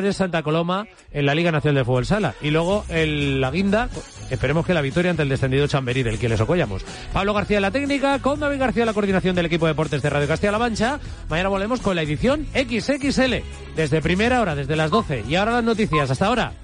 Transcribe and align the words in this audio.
de 0.00 0.14
Santa 0.14 0.42
Coloma 0.42 0.86
en 1.10 1.26
la 1.26 1.34
Liga 1.34 1.52
Nacional 1.52 1.74
de 1.74 1.84
Fútbol 1.84 2.06
Sala. 2.06 2.34
Y 2.40 2.50
luego 2.50 2.86
el, 2.88 3.42
la 3.42 3.50
guinda, 3.50 3.90
esperemos 4.30 4.64
que 4.64 4.72
la 4.72 4.80
victoria 4.80 5.10
ante 5.10 5.22
el 5.22 5.28
descendido 5.28 5.66
Chamberí, 5.66 6.02
del 6.02 6.18
que 6.18 6.30
les 6.30 6.40
ocollamos. 6.40 6.82
Pablo 7.12 7.34
García 7.34 7.60
la 7.60 7.70
técnica, 7.70 8.18
con 8.20 8.40
David 8.40 8.58
García 8.58 8.86
la 8.86 8.94
coordinación 8.94 9.36
del 9.36 9.44
equipo 9.44 9.66
de 9.66 9.72
deportes 9.72 10.00
de 10.00 10.08
Radio 10.08 10.26
Castilla-La 10.26 10.58
Mancha. 10.58 10.98
Mañana 11.28 11.50
volvemos 11.50 11.80
con 11.82 11.94
la 11.94 12.00
edición 12.00 12.46
XXL, 12.54 13.34
desde 13.76 14.00
primera 14.00 14.40
hora, 14.40 14.54
desde 14.54 14.76
las 14.76 14.90
12. 14.90 15.24
Y 15.28 15.36
ahora 15.36 15.52
las 15.52 15.64
noticias. 15.64 16.10
Hasta 16.10 16.24
ahora. 16.24 16.54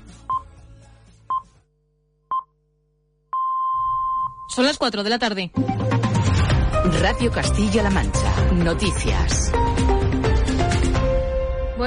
Son 4.48 4.64
las 4.64 4.78
4 4.78 5.04
de 5.04 5.10
la 5.10 5.18
tarde. 5.18 5.50
Radio 7.02 7.30
Castilla-La 7.30 7.90
Mancha. 7.90 8.52
Noticias. 8.54 9.52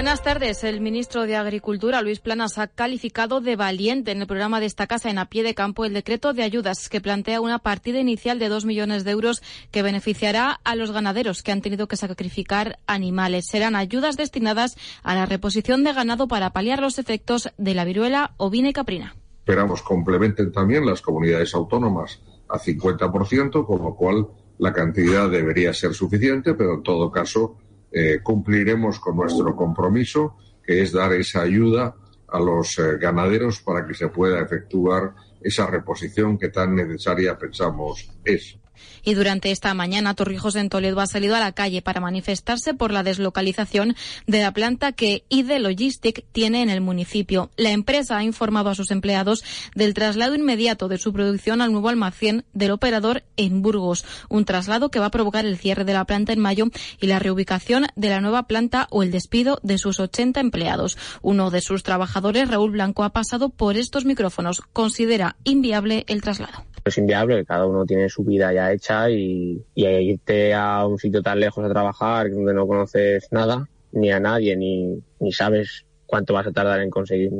Buenas 0.02 0.24
tardes. 0.24 0.64
El 0.64 0.82
ministro 0.82 1.28
de 1.28 1.36
Agricultura, 1.36 2.02
Luis 2.02 2.20
Planas, 2.20 2.58
ha 2.58 2.66
calificado 2.66 3.40
de 3.40 3.56
valiente 3.56 4.10
en 4.10 4.20
el 4.20 4.26
programa 4.26 4.60
de 4.60 4.66
esta 4.66 4.88
casa 4.88 5.12
en 5.12 5.20
a 5.20 5.30
pie 5.30 5.44
de 5.44 5.54
campo 5.54 5.86
el 5.86 5.94
decreto 5.94 6.34
de 6.34 6.42
ayudas 6.42 6.90
que 6.90 7.02
plantea 7.02 7.40
una 7.40 7.60
partida 7.60 8.00
inicial 8.00 8.40
de 8.40 8.50
dos 8.50 8.66
millones 8.66 9.04
de 9.04 9.12
euros 9.12 9.44
que 9.70 9.84
beneficiará 9.84 10.60
a 10.64 10.76
los 10.76 10.90
ganaderos 10.90 11.44
que 11.44 11.52
han 11.52 11.62
tenido 11.62 11.88
que 11.88 11.98
sacrificar 11.98 12.80
animales. 12.88 13.46
Serán 13.48 13.76
ayudas 13.76 14.18
destinadas 14.18 14.76
a 15.04 15.14
la 15.14 15.28
reposición 15.28 15.84
de 15.84 15.94
ganado 15.94 16.28
para 16.28 16.50
paliar 16.50 16.82
los 16.82 16.98
efectos 16.98 17.54
de 17.60 17.76
la 17.76 17.86
viruela 17.86 18.34
ovina 18.38 18.70
y 18.70 18.74
caprina. 18.74 19.16
Esperamos 19.42 19.84
complementen 19.84 20.52
también 20.52 20.84
las 20.84 21.04
comunidades 21.04 21.54
autónomas 21.54 22.24
a 22.50 22.58
50%, 22.58 23.68
con 23.68 23.84
lo 23.84 23.94
cual 23.94 24.30
la 24.58 24.74
cantidad 24.74 25.30
debería 25.30 25.76
ser 25.76 25.94
suficiente, 25.94 26.56
pero 26.56 26.74
en 26.74 26.82
todo 26.82 27.12
caso 27.12 27.58
eh, 27.92 28.20
cumpliremos 28.24 29.00
con 29.00 29.18
nuestro 29.18 29.56
compromiso, 29.56 30.38
que 30.64 30.82
es 30.82 30.92
dar 30.92 31.14
esa 31.14 31.42
ayuda 31.42 31.96
a 32.28 32.40
los 32.40 32.80
eh, 32.80 32.98
ganaderos 32.98 33.62
para 33.62 33.86
que 33.86 33.94
se 33.94 34.08
pueda 34.08 34.42
efectuar 34.42 35.14
esa 35.42 35.68
reposición 35.68 36.38
que 36.38 36.50
tan 36.50 36.76
necesaria 36.76 37.38
pensamos 37.38 38.10
es. 38.24 38.61
Y 39.04 39.14
durante 39.14 39.52
esta 39.52 39.74
mañana, 39.74 40.14
Torrijos 40.14 40.56
en 40.56 40.70
Toledo 40.70 41.00
ha 41.00 41.08
salido 41.08 41.36
a 41.36 41.40
la 41.40 41.52
calle 41.52 41.82
para 41.82 42.02
manifestarse 42.02 42.74
por 42.74 42.92
la 42.92 43.04
deslocalización 43.04 43.96
de 44.28 44.42
la 44.42 44.52
planta 44.52 44.92
que 44.92 45.24
IDE 45.30 45.60
Logistic 45.60 46.26
tiene 46.32 46.62
en 46.62 46.70
el 46.70 46.82
municipio. 46.82 47.52
La 47.58 47.72
empresa 47.72 48.18
ha 48.18 48.24
informado 48.24 48.70
a 48.70 48.76
sus 48.76 48.92
empleados 48.92 49.44
del 49.76 49.94
traslado 49.94 50.36
inmediato 50.36 50.88
de 50.88 50.98
su 50.98 51.14
producción 51.14 51.62
al 51.62 51.72
nuevo 51.72 51.90
almacén 51.90 52.46
del 52.54 52.72
operador 52.72 53.24
en 53.38 53.62
Burgos. 53.62 54.06
Un 54.30 54.46
traslado 54.46 54.90
que 54.92 55.00
va 55.00 55.08
a 55.08 55.12
provocar 55.12 55.46
el 55.46 55.58
cierre 55.58 55.86
de 55.86 55.94
la 55.94 56.06
planta 56.06 56.34
en 56.34 56.40
mayo 56.40 56.68
y 57.00 57.08
la 57.08 57.20
reubicación 57.20 57.88
de 57.96 58.10
la 58.10 58.22
nueva 58.22 58.44
planta 58.44 58.88
o 58.92 59.04
el 59.04 59.12
despido 59.12 59.60
de 59.64 59.78
sus 59.78 60.00
80 60.00 60.40
empleados. 60.40 60.98
Uno 61.22 61.50
de 61.50 61.62
sus 61.62 61.84
trabajadores, 61.84 62.50
Raúl 62.50 62.72
Blanco, 62.72 63.04
ha 63.04 63.14
pasado 63.14 63.50
por 63.50 63.78
estos 63.78 64.06
micrófonos. 64.06 64.62
Considera 64.74 65.36
inviable 65.44 66.06
el 66.08 66.22
traslado 66.22 66.71
es 66.84 66.98
inviable, 66.98 67.46
cada 67.46 67.66
uno 67.66 67.86
tiene 67.86 68.10
su 68.10 68.24
vida 68.24 68.54
ya 68.54 68.72
hecha 68.72 69.10
y, 69.10 69.64
y 69.76 69.86
irte 69.86 70.54
a 70.54 70.86
un 70.86 70.98
sitio 70.98 71.22
tan 71.22 71.40
lejos 71.40 71.64
a 71.64 71.70
trabajar 71.70 72.32
donde 72.32 72.54
no 72.54 72.68
conoces 72.68 73.28
nada, 73.32 73.68
ni 73.92 74.12
a 74.12 74.20
nadie, 74.20 74.56
ni, 74.56 75.02
ni 75.20 75.32
sabes 75.32 75.86
cuánto 76.06 76.34
vas 76.34 76.48
a 76.48 76.52
tardar 76.52 76.82
en 76.82 76.90
conseguir 76.90 77.32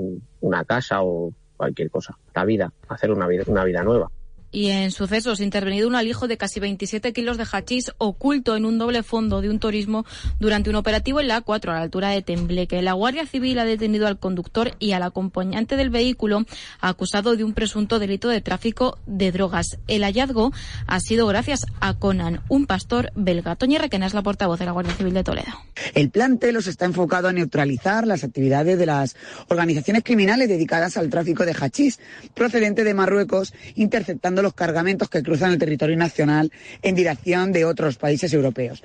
una 0.42 0.64
casa 0.66 1.04
o 1.04 1.34
cualquier 1.58 1.90
cosa. 1.90 2.18
La 2.34 2.46
vida, 2.46 2.72
hacer 2.88 3.12
una 3.12 3.28
vida, 3.28 3.44
una 3.48 3.64
vida 3.64 3.84
nueva. 3.84 4.10
Y 4.52 4.68
en 4.70 4.92
sucesos, 4.92 5.40
intervenido 5.40 5.88
un 5.88 5.96
alijo 5.96 6.28
de 6.28 6.38
casi 6.38 6.60
27 6.60 7.14
kilos 7.14 7.38
de 7.38 7.46
hachís 7.50 7.92
oculto 7.98 8.56
en 8.56 8.66
un 8.66 8.78
doble 8.78 9.02
fondo 9.04 9.42
de 9.42 9.50
un 9.50 9.60
turismo 9.60 10.06
durante 10.40 10.70
un 10.70 10.76
operativo 10.76 11.20
en 11.20 11.30
la 11.30 11.44
A4 11.44 11.70
a 11.70 11.74
la 11.74 11.82
altura 11.82 12.10
de 12.10 12.22
Tembleque. 12.22 12.82
La 12.82 12.94
Guardia 12.94 13.26
Civil 13.26 13.60
ha 13.60 13.66
detenido 13.66 14.08
al 14.08 14.20
conductor 14.20 14.76
y 14.80 14.92
al 14.92 15.04
acompañante 15.04 15.78
del 15.78 15.90
vehículo 15.90 16.46
acusado 16.80 17.36
de 17.36 17.44
un 17.44 17.54
presunto 17.54 18.00
delito 18.00 18.28
de 18.28 18.42
tráfico 18.42 18.98
de 19.06 19.32
drogas. 19.32 19.78
El 19.88 20.04
hallazgo 20.04 20.52
ha 20.88 21.00
sido 21.00 21.28
gracias 21.28 21.66
a 21.80 21.94
Conan, 21.94 22.42
un 22.50 22.66
pastor 22.66 23.12
belga. 23.16 23.56
Toñi 23.56 23.78
Requena 23.78 24.06
es 24.06 24.14
la 24.14 24.22
portavoz 24.22 24.60
de 24.60 24.66
la 24.66 24.72
Guardia 24.72 24.94
Civil 24.96 25.14
de 25.14 25.24
Toledo. 25.24 25.52
El 25.94 26.10
plan 26.10 26.40
Telos 26.40 26.68
está 26.68 26.86
enfocado 26.86 27.28
a 27.28 27.34
neutralizar 27.34 28.06
las 28.06 28.24
actividades 28.24 28.78
de 28.78 28.86
las 28.86 29.16
organizaciones 29.48 30.04
criminales 30.04 30.50
dedicadas 30.50 30.98
al 30.98 31.10
tráfico 31.10 31.46
de 31.46 31.54
hachís 31.54 32.00
procedente 32.34 32.84
de 32.84 32.94
Marruecos, 32.94 33.54
interceptando 33.76 34.41
los 34.42 34.54
cargamentos 34.54 35.10
que 35.10 35.24
cruzan 35.24 35.52
el 35.52 35.60
territorio 35.60 35.98
nacional 35.98 36.52
en 36.82 36.96
dirección 36.96 37.52
de 37.52 37.66
otros 37.66 37.98
países 37.98 38.34
europeos. 38.34 38.84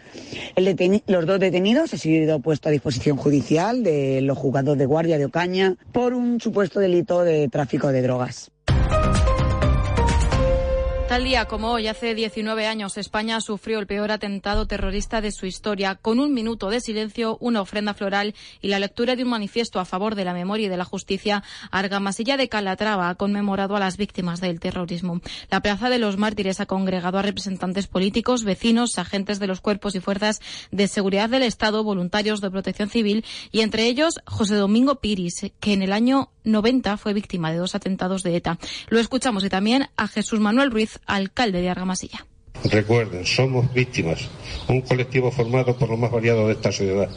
los 1.06 1.26
dos 1.26 1.40
detenidos 1.40 1.92
han 1.92 1.98
sido 1.98 2.40
puestos 2.40 2.68
a 2.68 2.72
disposición 2.72 3.16
judicial 3.16 3.82
de 3.82 4.20
los 4.22 4.38
juzgados 4.38 4.78
de 4.78 4.86
guardia 4.86 5.18
de 5.18 5.26
Ocaña 5.26 5.76
por 5.92 6.14
un 6.14 6.40
supuesto 6.40 6.80
delito 6.80 7.22
de 7.22 7.48
tráfico 7.48 7.88
de 7.88 8.02
drogas. 8.02 8.50
Tal 11.08 11.22
día 11.22 11.44
como 11.44 11.70
hoy, 11.70 11.86
hace 11.86 12.16
19 12.16 12.66
años, 12.66 12.98
España 12.98 13.40
sufrió 13.40 13.78
el 13.78 13.86
peor 13.86 14.10
atentado 14.10 14.66
terrorista 14.66 15.20
de 15.20 15.30
su 15.30 15.46
historia, 15.46 15.94
con 15.94 16.18
un 16.18 16.34
minuto 16.34 16.68
de 16.68 16.80
silencio, 16.80 17.38
una 17.40 17.60
ofrenda 17.60 17.94
floral 17.94 18.34
y 18.60 18.68
la 18.68 18.80
lectura 18.80 19.14
de 19.14 19.22
un 19.22 19.30
manifiesto 19.30 19.78
a 19.78 19.84
favor 19.84 20.16
de 20.16 20.24
la 20.24 20.34
memoria 20.34 20.66
y 20.66 20.68
de 20.68 20.76
la 20.76 20.84
justicia. 20.84 21.44
Argamasilla 21.70 22.36
de 22.36 22.48
Calatrava 22.48 23.08
ha 23.08 23.14
conmemorado 23.14 23.76
a 23.76 23.80
las 23.80 23.96
víctimas 23.96 24.40
del 24.40 24.58
terrorismo. 24.58 25.20
La 25.48 25.60
Plaza 25.60 25.90
de 25.90 26.00
los 26.00 26.16
Mártires 26.16 26.58
ha 26.58 26.66
congregado 26.66 27.18
a 27.18 27.22
representantes 27.22 27.86
políticos, 27.86 28.42
vecinos, 28.42 28.98
agentes 28.98 29.38
de 29.38 29.46
los 29.46 29.60
cuerpos 29.60 29.94
y 29.94 30.00
fuerzas 30.00 30.40
de 30.72 30.88
seguridad 30.88 31.30
del 31.30 31.44
Estado, 31.44 31.84
voluntarios 31.84 32.40
de 32.40 32.50
protección 32.50 32.90
civil 32.90 33.24
y 33.52 33.60
entre 33.60 33.86
ellos 33.86 34.20
José 34.26 34.56
Domingo 34.56 34.96
Piris, 34.96 35.52
que 35.60 35.72
en 35.72 35.82
el 35.82 35.92
año 35.92 36.30
90 36.42 36.96
fue 36.96 37.12
víctima 37.12 37.52
de 37.52 37.58
dos 37.58 37.74
atentados 37.74 38.22
de 38.22 38.36
ETA. 38.36 38.58
Lo 38.88 38.98
escuchamos 38.98 39.44
y 39.44 39.48
también 39.48 39.88
a 39.96 40.08
Jesús 40.08 40.40
Manuel 40.40 40.70
Ruiz 40.70 40.95
alcalde 41.06 41.60
de 41.60 41.68
Argamasilla. 41.68 42.26
Recuerden, 42.70 43.24
somos 43.24 43.72
víctimas, 43.72 44.28
un 44.68 44.80
colectivo 44.80 45.30
formado 45.30 45.76
por 45.76 45.90
lo 45.90 45.96
más 45.96 46.10
variado 46.10 46.46
de 46.46 46.54
esta 46.54 46.72
sociedad. 46.72 47.10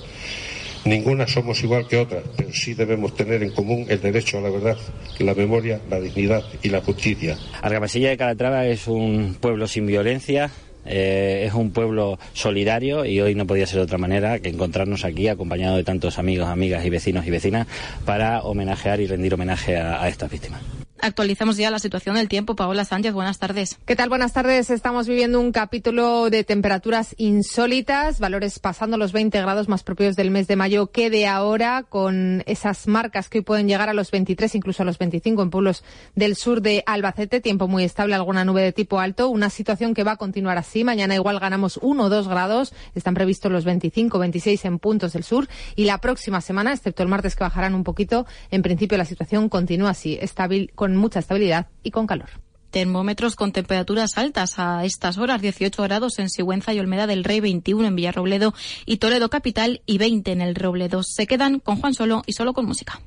Ninguna 0.85 1.27
somos 1.27 1.61
igual 1.63 1.87
que 1.87 1.97
otra, 1.97 2.21
pero 2.37 2.53
sí 2.53 2.73
debemos 2.73 3.13
tener 3.13 3.43
en 3.43 3.51
común 3.51 3.85
el 3.89 4.01
derecho 4.01 4.37
a 4.37 4.41
la 4.41 4.49
verdad, 4.49 4.77
la 5.19 5.33
memoria, 5.33 5.81
la 5.89 5.99
dignidad 5.99 6.43
y 6.63 6.69
la 6.69 6.81
justicia. 6.81 7.37
Argamasilla 7.61 8.09
de 8.09 8.17
Calatrava 8.17 8.65
es 8.65 8.87
un 8.87 9.35
pueblo 9.39 9.67
sin 9.67 9.85
violencia, 9.87 10.49
eh, 10.85 11.43
es 11.47 11.53
un 11.53 11.71
pueblo 11.71 12.17
solidario 12.33 13.03
y 13.05 13.19
hoy 13.19 13.35
no 13.35 13.45
podía 13.45 13.67
ser 13.67 13.77
de 13.77 13.83
otra 13.83 13.97
manera 13.97 14.39
que 14.39 14.49
encontrarnos 14.49 15.03
aquí 15.03 15.27
acompañado 15.27 15.75
de 15.75 15.83
tantos 15.83 16.17
amigos, 16.17 16.47
amigas 16.47 16.85
y 16.85 16.89
vecinos 16.89 17.27
y 17.27 17.31
vecinas 17.31 17.67
para 18.05 18.41
homenajear 18.41 19.01
y 19.01 19.07
rendir 19.07 19.33
homenaje 19.33 19.75
a 19.77 20.07
estas 20.07 20.31
víctimas. 20.31 20.61
Actualizamos 21.01 21.55
ya 21.55 21.71
la 21.71 21.79
situación 21.79 22.15
del 22.15 22.27
tiempo. 22.27 22.55
Paola 22.55 22.83
Sánchez, 22.83 23.13
buenas 23.13 23.39
tardes. 23.39 23.77
¿Qué 23.85 23.95
tal? 23.95 24.09
Buenas 24.09 24.33
tardes. 24.33 24.69
Estamos 24.69 25.07
viviendo 25.07 25.39
un 25.39 25.53
capítulo 25.53 26.29
de 26.29 26.43
temperaturas 26.43 27.15
insólitas, 27.17 28.19
valores 28.19 28.59
pasando 28.59 28.97
los 28.97 29.13
20 29.13 29.39
grados 29.39 29.69
más 29.69 29.83
propios 29.83 30.17
del 30.17 30.29
mes 30.29 30.47
de 30.47 30.57
mayo 30.57 30.87
que 30.87 31.09
de 31.09 31.25
ahora, 31.25 31.83
con 31.83 32.43
esas 32.47 32.87
marcas 32.87 33.29
que 33.29 33.37
hoy 33.37 33.43
pueden 33.45 33.67
llegar 33.69 33.87
a 33.87 33.93
los 33.93 34.11
23, 34.11 34.55
incluso 34.55 34.83
a 34.83 34.85
los 34.85 34.97
25 34.97 35.41
en 35.41 35.49
pueblos 35.49 35.85
del 36.15 36.35
sur 36.35 36.61
de 36.61 36.83
Albacete. 36.85 37.39
Tiempo 37.39 37.69
muy 37.69 37.85
estable, 37.85 38.15
alguna 38.15 38.43
nube 38.43 38.61
de 38.61 38.73
tipo 38.73 38.99
alto. 38.99 39.29
Una 39.29 39.49
situación 39.49 39.93
que 39.93 40.03
va 40.03 40.13
a 40.13 40.17
continuar 40.17 40.57
así. 40.57 40.83
Mañana 40.83 41.15
igual 41.15 41.39
ganamos 41.39 41.79
1 41.81 42.03
o 42.03 42.09
2 42.09 42.27
grados. 42.27 42.73
Están 42.93 43.13
previstos 43.13 43.51
los 43.51 43.63
25, 43.63 44.19
26 44.19 44.65
en 44.65 44.79
puntos 44.79 45.13
del 45.13 45.23
sur. 45.23 45.47
Y 45.77 45.85
la 45.85 45.99
próxima 45.99 46.41
semana, 46.41 46.73
excepto 46.73 47.03
el 47.03 47.09
martes 47.09 47.37
que 47.37 47.43
bajarán 47.45 47.73
un 47.73 47.85
poquito, 47.85 48.25
en 48.51 48.61
principio 48.61 48.97
la 48.97 49.05
situación 49.05 49.47
continúa 49.47 49.91
así, 49.91 50.17
estable, 50.21 50.69
con 50.75 50.88
mucha 50.95 51.19
estabilidad 51.19 51.67
y 51.83 51.91
con 51.91 52.07
calor. 52.07 52.29
Termómetros 52.71 53.35
con 53.35 53.51
temperaturas 53.51 54.17
altas 54.17 54.59
a 54.59 54.85
estas 54.85 55.17
horas, 55.17 55.41
18 55.41 55.81
grados 55.83 56.19
en 56.19 56.29
Sigüenza 56.29 56.71
y 56.73 56.79
Olmeda 56.79 57.07
del 57.07 57.23
Rey, 57.23 57.39
21 57.39 57.87
en 57.87 57.95
Villarrobledo 57.95 58.53
y 58.85 58.97
Toledo 58.97 59.29
Capital 59.29 59.81
y 59.87 59.97
20 59.97 60.31
en 60.31 60.41
el 60.41 60.53
Robledo. 60.55 61.01
Se 61.01 61.25
quedan 61.25 61.59
con 61.59 61.77
Juan 61.77 61.95
Solo 61.95 62.21
y 62.27 62.33
solo 62.33 62.53
con 62.53 62.65
música. 62.65 63.01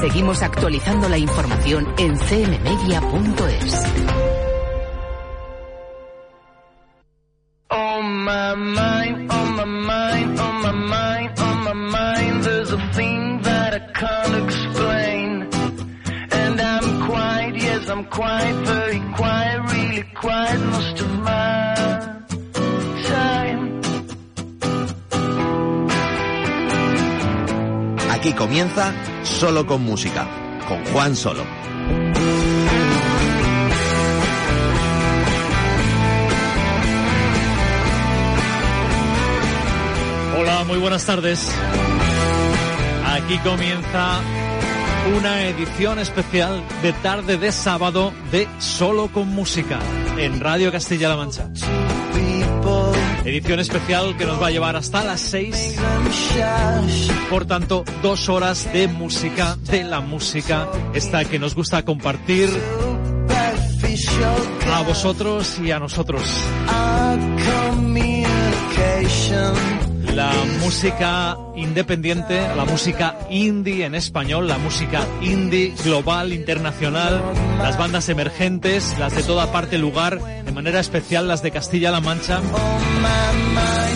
Seguimos 0.00 0.42
actualizando 0.42 1.08
la 1.08 1.18
información 1.18 1.92
en 1.98 2.16
cmmedia.es. 2.16 3.82
I'm 17.92 18.04
quiet, 18.06 18.54
very 18.64 19.00
quiet, 19.14 19.60
really 19.70 20.02
quiet 20.14 20.60
most 20.60 21.00
of 21.02 21.10
my 21.18 21.74
time. 23.04 23.80
Aquí 28.10 28.32
comienza 28.32 28.94
Solo 29.24 29.66
con 29.66 29.82
Música, 29.84 30.26
con 30.66 30.82
Juan 30.86 31.14
Solo. 31.14 31.44
Hola, 40.38 40.64
muy 40.64 40.78
buenas 40.78 41.04
tardes. 41.04 41.46
Aquí 43.04 43.36
comienza 43.40 44.22
una 45.06 45.42
edición 45.46 45.98
especial 45.98 46.62
de 46.82 46.92
tarde 46.92 47.36
de 47.36 47.50
sábado 47.50 48.12
de 48.30 48.46
Solo 48.58 49.08
con 49.08 49.28
Música 49.28 49.80
en 50.16 50.40
Radio 50.40 50.70
Castilla-La 50.70 51.16
Mancha. 51.16 51.50
Edición 53.24 53.60
especial 53.60 54.16
que 54.16 54.24
nos 54.24 54.40
va 54.40 54.48
a 54.48 54.50
llevar 54.50 54.76
hasta 54.76 55.04
las 55.04 55.20
6. 55.20 55.76
Por 57.30 57.46
tanto, 57.46 57.84
dos 58.02 58.28
horas 58.28 58.72
de 58.72 58.88
música, 58.88 59.56
de 59.70 59.84
la 59.84 60.00
música, 60.00 60.68
esta 60.94 61.24
que 61.24 61.38
nos 61.38 61.54
gusta 61.54 61.84
compartir 61.84 62.48
a 64.72 64.82
vosotros 64.82 65.58
y 65.58 65.70
a 65.70 65.78
nosotros. 65.78 66.22
La 70.14 70.30
música 70.60 71.38
independiente, 71.56 72.40
la 72.54 72.66
música 72.66 73.16
indie 73.30 73.86
en 73.86 73.94
español, 73.94 74.46
la 74.46 74.58
música 74.58 75.06
indie 75.22 75.74
global, 75.84 76.34
internacional, 76.34 77.22
las 77.58 77.78
bandas 77.78 78.10
emergentes, 78.10 78.94
las 78.98 79.16
de 79.16 79.22
toda 79.22 79.50
parte 79.52 79.78
lugar, 79.78 80.20
de 80.44 80.52
manera 80.52 80.80
especial 80.80 81.28
las 81.28 81.42
de 81.42 81.50
Castilla-La 81.50 82.00
Mancha 82.00 82.40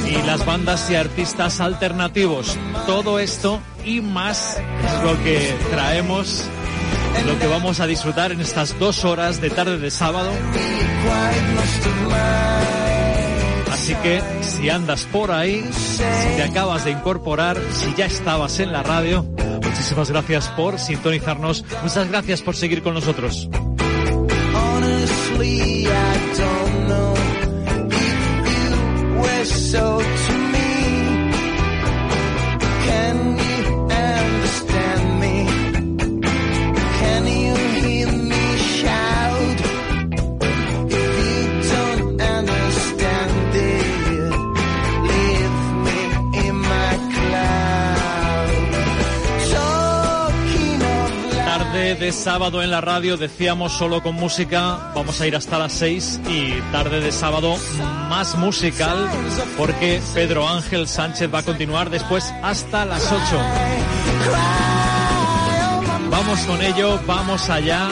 y 0.08 0.26
las 0.26 0.46
bandas 0.46 0.90
y 0.90 0.94
artistas 0.94 1.60
alternativos. 1.60 2.56
Todo 2.86 3.18
esto 3.18 3.60
y 3.84 4.00
más 4.00 4.56
es 4.56 5.02
lo 5.02 5.22
que 5.22 5.54
traemos, 5.70 6.44
lo 7.26 7.38
que 7.38 7.46
vamos 7.46 7.80
a 7.80 7.86
disfrutar 7.86 8.32
en 8.32 8.40
estas 8.40 8.78
dos 8.78 9.04
horas 9.04 9.42
de 9.42 9.50
tarde 9.50 9.78
de 9.78 9.90
sábado. 9.90 10.32
Así 13.86 13.94
que 14.02 14.20
si 14.42 14.68
andas 14.68 15.04
por 15.12 15.30
ahí, 15.30 15.64
si 15.72 16.02
te 16.34 16.42
acabas 16.42 16.84
de 16.84 16.90
incorporar, 16.90 17.56
si 17.70 17.94
ya 17.94 18.06
estabas 18.06 18.58
en 18.58 18.72
la 18.72 18.82
radio, 18.82 19.22
muchísimas 19.62 20.10
gracias 20.10 20.48
por 20.48 20.80
sintonizarnos, 20.80 21.64
muchas 21.84 22.08
gracias 22.08 22.42
por 22.42 22.56
seguir 22.56 22.82
con 22.82 22.94
nosotros. 22.94 23.48
Sábado 52.12 52.62
en 52.62 52.70
la 52.70 52.80
radio 52.80 53.16
decíamos 53.16 53.72
solo 53.72 54.02
con 54.02 54.14
música, 54.14 54.92
vamos 54.94 55.20
a 55.20 55.26
ir 55.26 55.34
hasta 55.34 55.58
las 55.58 55.72
6 55.72 56.20
y 56.28 56.60
tarde 56.72 57.00
de 57.00 57.10
sábado 57.10 57.56
más 58.08 58.36
musical 58.36 59.08
porque 59.56 60.00
Pedro 60.14 60.48
Ángel 60.48 60.86
Sánchez 60.88 61.32
va 61.32 61.40
a 61.40 61.42
continuar 61.42 61.90
después 61.90 62.32
hasta 62.42 62.84
las 62.84 63.10
8. 63.10 63.22
Vamos 66.10 66.40
con 66.40 66.62
ello, 66.62 67.00
vamos 67.06 67.48
allá. 67.50 67.88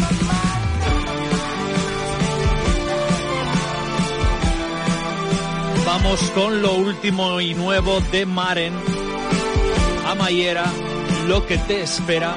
Vamos 5.87 6.21
con 6.31 6.63
lo 6.63 6.75
último 6.75 7.41
y 7.41 7.55
nuevo 7.55 8.01
de 8.13 8.27
Maren. 8.27 8.75
Amayera, 10.09 10.65
lo 11.27 11.47
que 11.47 11.59
te 11.59 11.83
espera. 11.83 12.35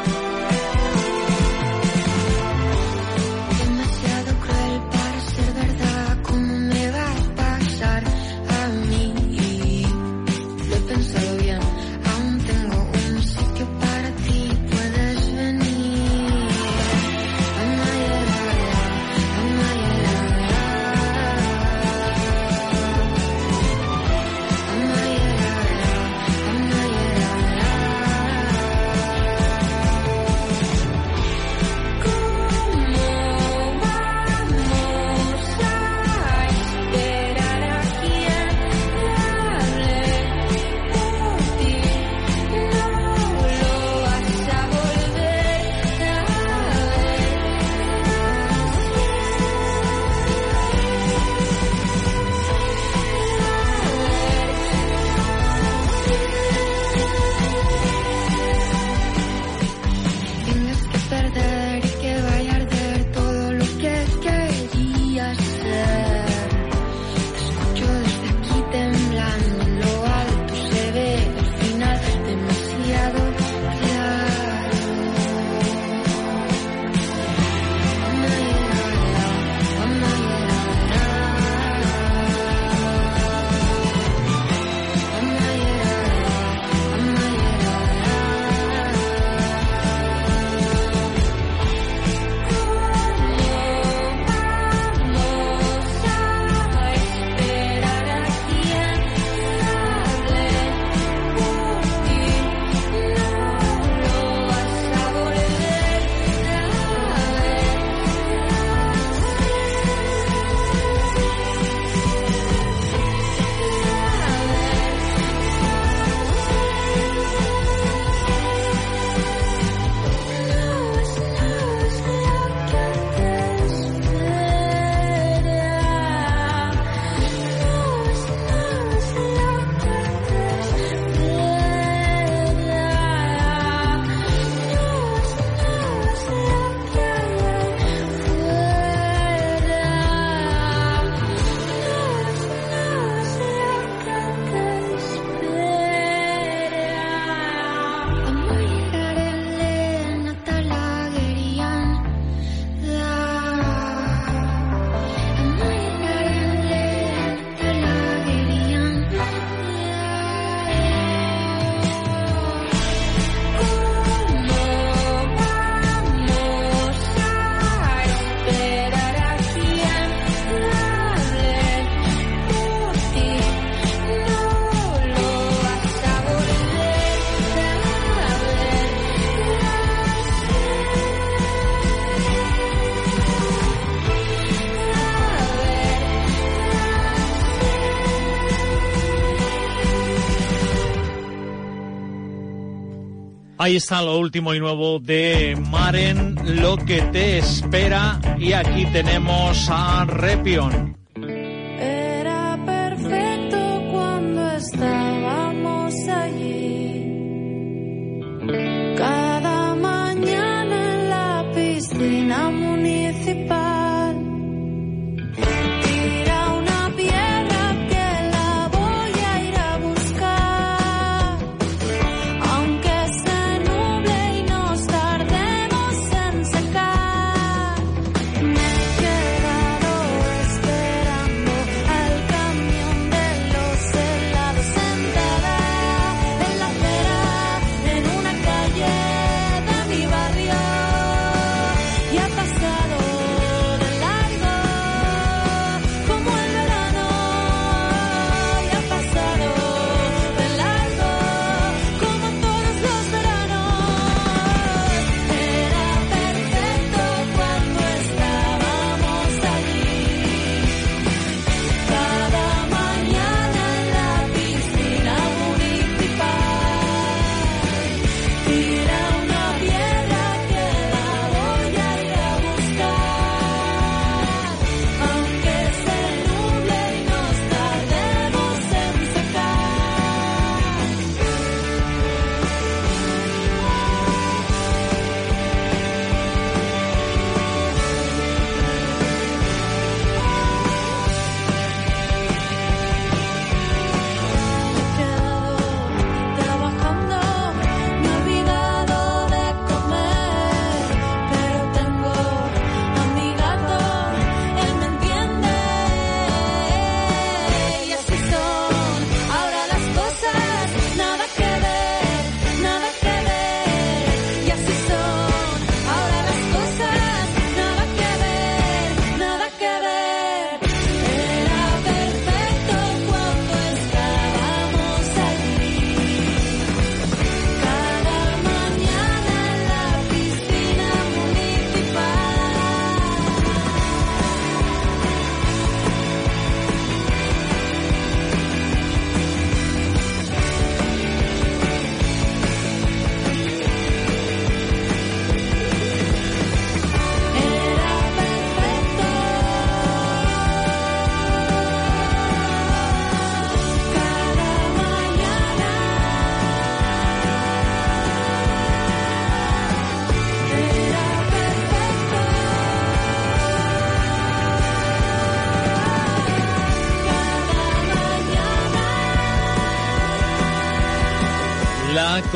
Ahí 193.68 193.76
está 193.76 194.02
lo 194.02 194.18
último 194.18 194.54
y 194.54 194.62
nuevo 194.62 194.98
de 194.98 195.62
Maren, 195.70 196.38
lo 196.62 196.78
que 196.78 197.02
te 197.02 197.40
espera. 197.40 198.18
Y 198.40 198.54
aquí 198.54 198.86
tenemos 198.94 199.68
a 199.70 200.06
Repion. 200.06 200.87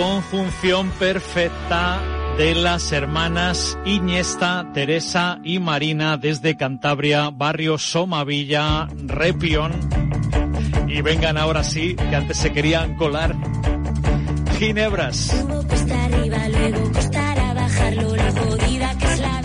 conjunción 0.02 0.90
perfecta 0.98 2.02
de 2.36 2.56
las 2.56 2.92
hermanas 2.92 3.78
Iñesta, 3.86 4.66
Teresa 4.74 5.38
y 5.44 5.60
Marina 5.60 6.18
desde 6.18 6.58
Cantabria, 6.58 7.30
barrio 7.30 7.78
Somavilla, 7.78 8.88
Repión. 9.06 9.74
Y 10.88 11.04
vengan 11.04 11.38
ahora 11.38 11.64
sí, 11.64 11.96
que 11.96 12.16
antes 12.16 12.38
se 12.38 12.52
querían 12.52 12.96
colar. 12.96 13.36
Ginebras. 14.58 15.46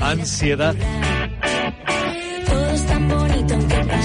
Ansiedad. 0.00 0.74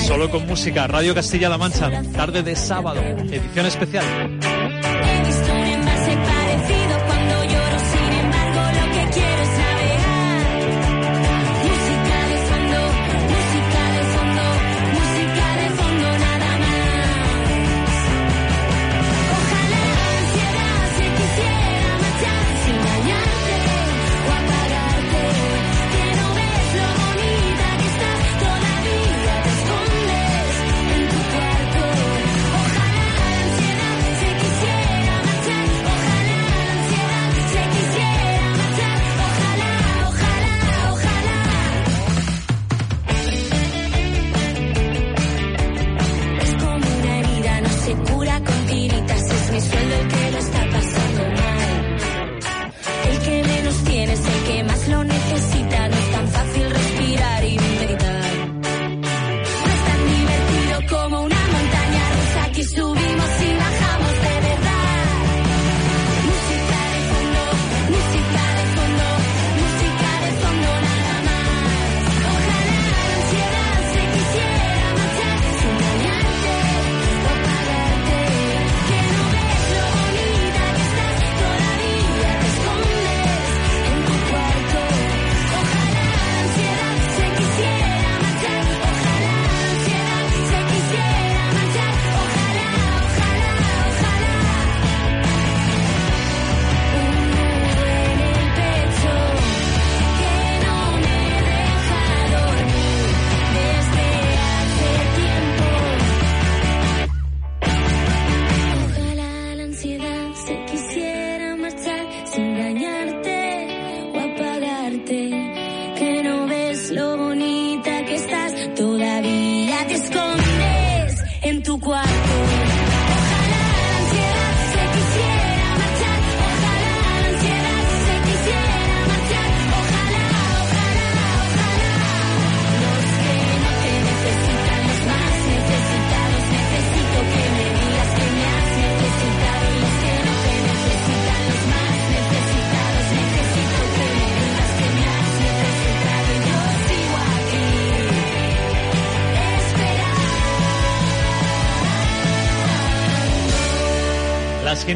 Solo 0.06 0.30
con 0.30 0.46
música, 0.48 0.86
Radio 0.88 1.16
Castilla-La 1.16 1.58
Mancha, 1.58 2.04
tarde 2.14 2.44
de 2.44 2.58
sábado, 2.58 3.00
edición 3.00 3.66
especial. 3.66 4.41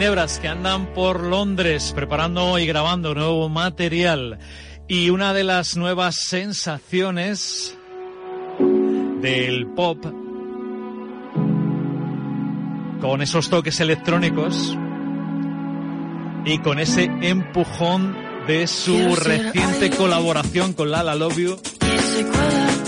Ginebras 0.05 0.37
que 0.37 0.47
andan 0.47 0.93
por 0.93 1.23
Londres 1.23 1.91
preparando 1.95 2.59
y 2.59 2.67
grabando 2.67 3.15
nuevo 3.15 3.49
material. 3.49 4.37
Y 4.87 5.09
una 5.09 5.33
de 5.33 5.43
las 5.43 5.77
nuevas 5.77 6.17
sensaciones 6.17 7.75
del 9.19 9.65
pop 9.75 10.05
con 13.01 13.23
esos 13.23 13.49
toques 13.49 13.79
electrónicos 13.79 14.77
y 16.45 16.59
con 16.59 16.77
ese 16.77 17.05
empujón 17.05 18.15
de 18.45 18.67
su 18.67 19.15
reciente 19.15 19.89
colaboración 19.89 20.73
con 20.73 20.91
Lala 20.91 21.15
Love 21.15 21.37
You 21.37 21.57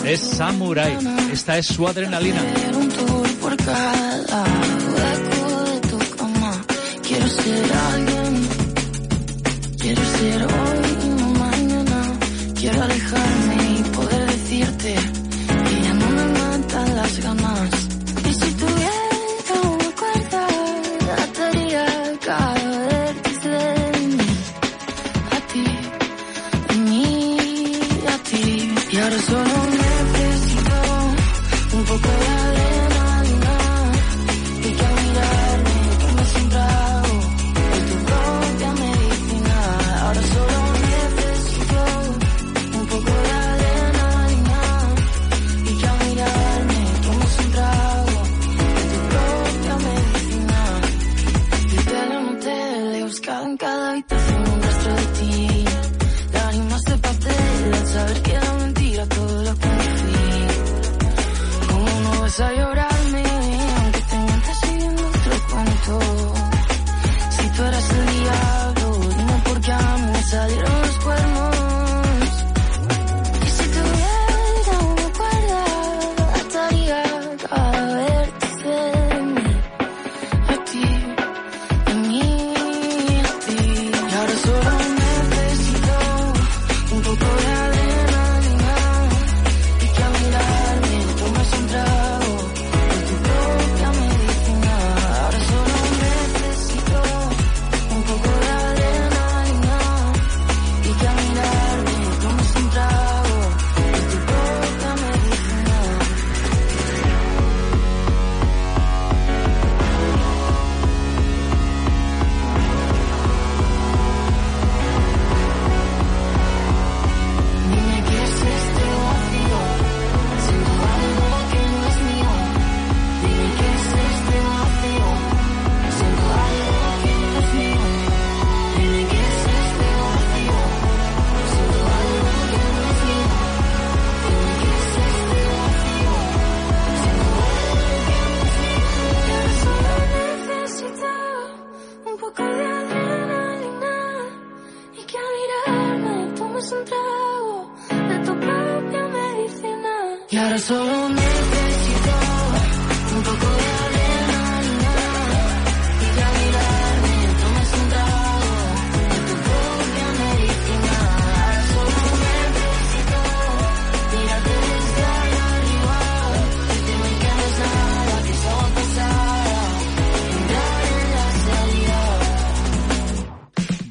es 0.06 0.19
Samurai. 0.19 0.95
Esta 1.32 1.58
es 1.58 1.65
su 1.65 1.88
adrenalina. 1.88 2.43
Quiero 7.17 7.32
ser 7.32 7.73
alguien, 7.73 8.47
quiero 9.80 10.01
ser 10.03 10.43
hoy 10.43 10.97
y 11.03 11.10
no 11.19 11.30
mañana. 11.34 12.19
Quiero 12.53 12.84
alejarme 12.84 13.80
y 13.80 13.84
poder 13.89 14.27
decirte. 14.27 15.16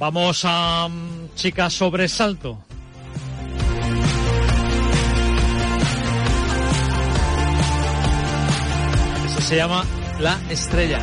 Vamos 0.07 0.45
a 0.45 0.87
mm, 0.89 0.93
um, 0.93 1.29
Chica 1.35 1.69
Sobresalto. 1.69 2.59
Esa 9.27 9.41
se 9.41 9.57
llama 9.57 9.85
La 10.21 10.39
Estrella. 10.49 11.01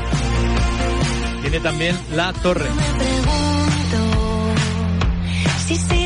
Tiene 1.42 1.60
también 1.60 2.00
La 2.14 2.32
Torre. 2.32 2.70
Me 2.70 3.04
pregunto 3.04 4.54
si 5.68 5.76
se... 5.76 6.03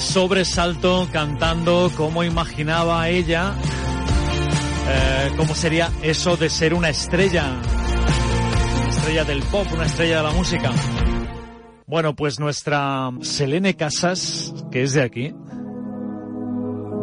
sobresalto 0.00 1.08
cantando 1.12 1.92
cómo 1.96 2.24
imaginaba 2.24 3.08
ella 3.08 3.54
eh, 4.92 5.32
cómo 5.36 5.54
sería 5.54 5.90
eso 6.02 6.36
de 6.36 6.48
ser 6.48 6.74
una 6.74 6.88
estrella, 6.88 7.60
estrella 8.88 9.24
del 9.24 9.40
pop, 9.44 9.66
una 9.72 9.84
estrella 9.84 10.16
de 10.16 10.22
la 10.24 10.32
música. 10.32 10.70
Bueno, 11.86 12.16
pues 12.16 12.40
nuestra 12.40 13.10
Selene 13.20 13.76
Casas, 13.76 14.52
que 14.72 14.82
es 14.82 14.94
de 14.94 15.02
aquí, 15.02 15.34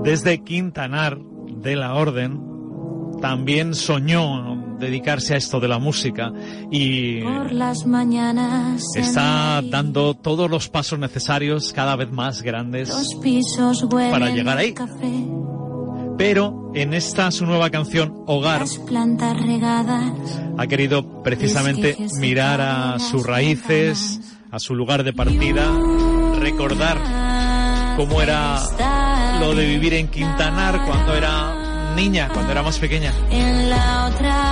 desde 0.03 0.43
Quintanar 0.43 1.17
de 1.19 1.75
la 1.77 1.93
Orden, 1.93 2.41
también 3.21 3.73
soñó 3.73 4.66
dedicarse 4.80 5.34
a 5.34 5.38
esto 5.38 5.60
de 5.60 5.68
la 5.68 5.80
música 5.80 6.32
y 6.72 7.22
Por 7.22 7.52
las 7.52 7.86
mañanas 7.86 8.84
en 8.96 9.04
está 9.04 9.62
dando 9.63 10.13
todos 10.13 10.50
los 10.50 10.70
pasos 10.70 11.00
necesarios, 11.00 11.74
cada 11.74 11.96
vez 11.96 12.12
más 12.12 12.42
grandes, 12.42 12.90
pisos 13.22 13.86
para 13.90 14.30
llegar 14.30 14.58
ahí. 14.58 14.74
café, 14.74 15.26
pero 16.18 16.72
en 16.74 16.94
esta 16.94 17.30
su 17.32 17.46
nueva 17.46 17.70
canción, 17.70 18.24
Hogar, 18.26 18.63
regadas, 18.66 20.42
ha 20.58 20.68
querido 20.68 21.22
precisamente 21.22 21.96
mirar 22.20 22.60
a 22.60 23.00
sus 23.00 23.26
raíces, 23.26 24.20
a 24.52 24.60
su 24.60 24.74
lugar 24.74 25.04
de 25.04 25.13
partida, 25.13 25.72
recordar 26.40 26.98
cómo 27.96 28.22
era 28.22 28.60
lo 29.40 29.54
de 29.54 29.68
vivir 29.68 29.94
en 29.94 30.08
Quintanar 30.08 30.84
cuando 30.86 31.13
era 31.13 31.94
niña, 31.96 32.30
cuando 32.34 32.52
era 32.52 32.63
más 32.63 32.80
pequeña. 32.80 33.13
en 33.32 33.70
la 33.70 34.08
otra 34.08 34.47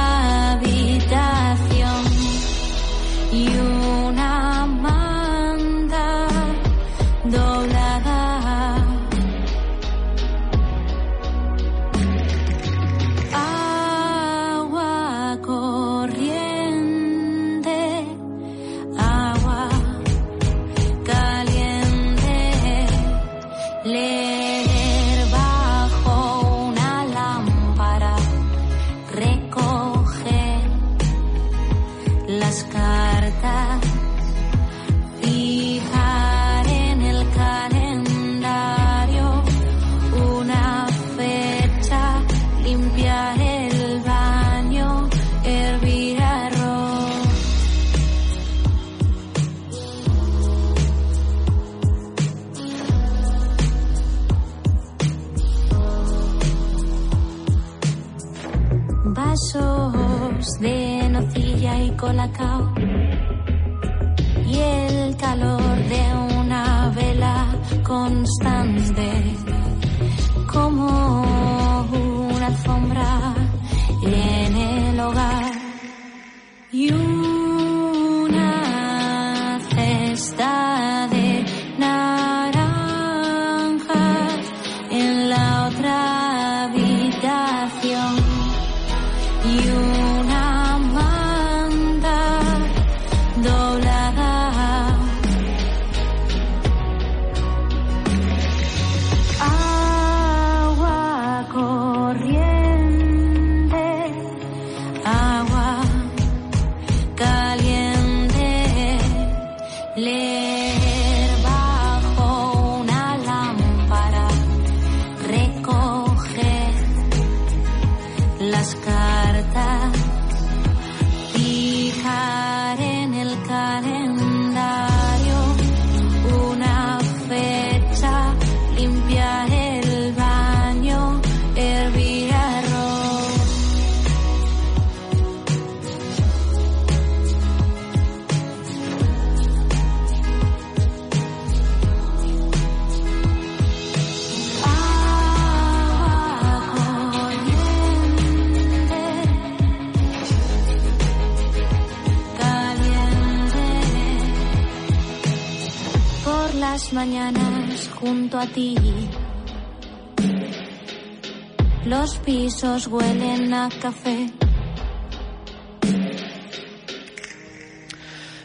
Los 161.85 162.17
pisos 162.17 162.87
huelen 162.87 163.53
a 163.53 163.69
café. 163.69 164.31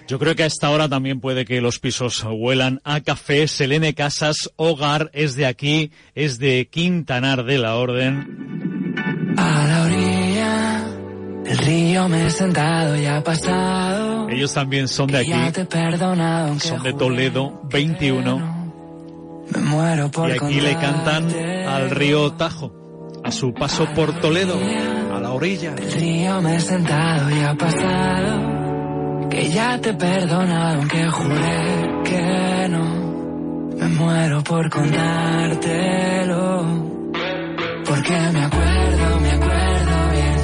Yo 0.06 0.18
creo 0.18 0.34
que 0.34 0.42
a 0.42 0.46
esta 0.46 0.70
hora 0.70 0.88
también 0.88 1.20
puede 1.20 1.44
que 1.44 1.60
los 1.60 1.78
pisos 1.78 2.26
huelan 2.28 2.80
a 2.84 3.00
café. 3.00 3.46
Selene 3.46 3.94
Casas, 3.94 4.50
hogar, 4.56 5.10
es 5.14 5.36
de 5.36 5.46
aquí, 5.46 5.92
es 6.14 6.38
de 6.38 6.68
Quintanar 6.70 7.44
de 7.44 7.58
la 7.58 7.76
Orden. 7.76 8.94
A 9.36 9.66
la 9.68 9.82
orilla 9.84 10.84
del 11.44 11.58
río 11.58 12.08
me 12.08 12.26
he 12.26 12.30
sentado 12.30 12.96
y 13.00 13.06
ha 13.06 13.22
pasado. 13.22 14.28
Ellos 14.28 14.52
también 14.52 14.88
son 14.88 15.06
de 15.06 15.24
Ya 15.24 15.46
aquí, 15.46 15.62
perdonado, 15.64 16.58
son 16.58 16.82
de 16.82 16.92
Toledo, 16.92 17.60
21. 17.70 18.74
me 19.54 19.60
muero 19.60 20.10
por 20.10 20.28
Y 20.28 20.32
aquí 20.32 20.60
le 20.60 20.74
cantan 20.74 21.32
al 21.66 21.90
río 21.90 22.32
Tajo, 22.32 22.79
a 23.30 23.32
su 23.32 23.54
paso 23.54 23.86
por 23.94 24.12
Toledo, 24.20 24.58
a 25.14 25.20
la 25.20 25.30
orilla. 25.30 25.76
El 25.76 25.92
río 25.92 26.42
me 26.42 26.56
he 26.56 26.60
sentado 26.60 27.30
y 27.30 27.40
ha 27.40 27.54
pasado. 27.54 29.28
Que 29.30 29.48
ya 29.50 29.80
te 29.80 29.90
he 29.90 29.94
perdonado, 29.94 30.80
aunque 30.80 31.08
juré 31.08 32.02
que 32.04 32.68
no. 32.70 32.84
Me 33.78 33.88
muero 33.88 34.42
por 34.42 34.68
contártelo. 34.68 36.42
Porque 37.86 38.18
me 38.34 38.44
acuerdo, 38.48 39.20
me 39.20 39.30
acuerdo 39.30 39.96
bien. 40.16 40.36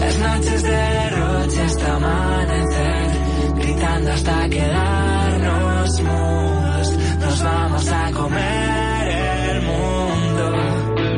Las 0.00 0.18
noches 0.18 0.62
de 0.64 0.70
derroche 0.70 1.60
hasta 1.62 1.94
amanecer. 1.94 3.10
Gritando 3.54 4.12
hasta 4.12 4.48
quedarnos 4.48 6.00
mudos. 6.00 6.98
Nos 7.20 7.44
vamos 7.44 7.88
a 7.92 8.10
comer 8.10 9.08
el 9.52 9.62
mundo. 9.62 10.44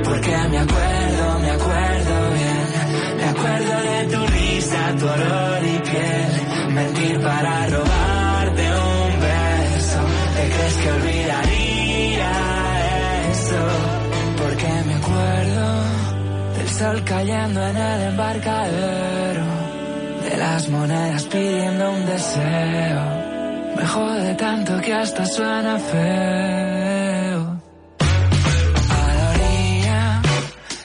Porque 0.05 0.37
me 0.51 0.59
acuerdo, 0.59 0.96
color 5.07 5.59
y 5.75 5.79
piel, 5.89 6.33
mentir 6.75 7.21
para 7.21 7.67
robarte 7.75 8.65
un 8.91 9.11
beso. 9.27 10.01
¿Te 10.37 10.45
crees 10.55 10.77
que 10.83 10.89
olvidaría 10.99 12.33
eso? 13.35 13.63
Porque 14.41 14.69
me 14.89 14.95
acuerdo 15.03 15.67
del 16.57 16.69
sol 16.69 17.05
cayendo 17.05 17.61
en 17.71 17.77
el 17.77 18.01
embarcadero, 18.13 19.47
de 20.25 20.37
las 20.37 20.69
monedas 20.69 21.25
pidiendo 21.25 21.91
un 21.91 22.07
deseo. 22.07 23.03
Me 23.77 23.87
jode 23.87 24.35
tanto 24.35 24.81
que 24.81 24.93
hasta 24.93 25.25
suena 25.27 25.79
feo. 25.79 27.41
A 28.99 29.15
la 29.19 29.25
orilla 29.35 30.23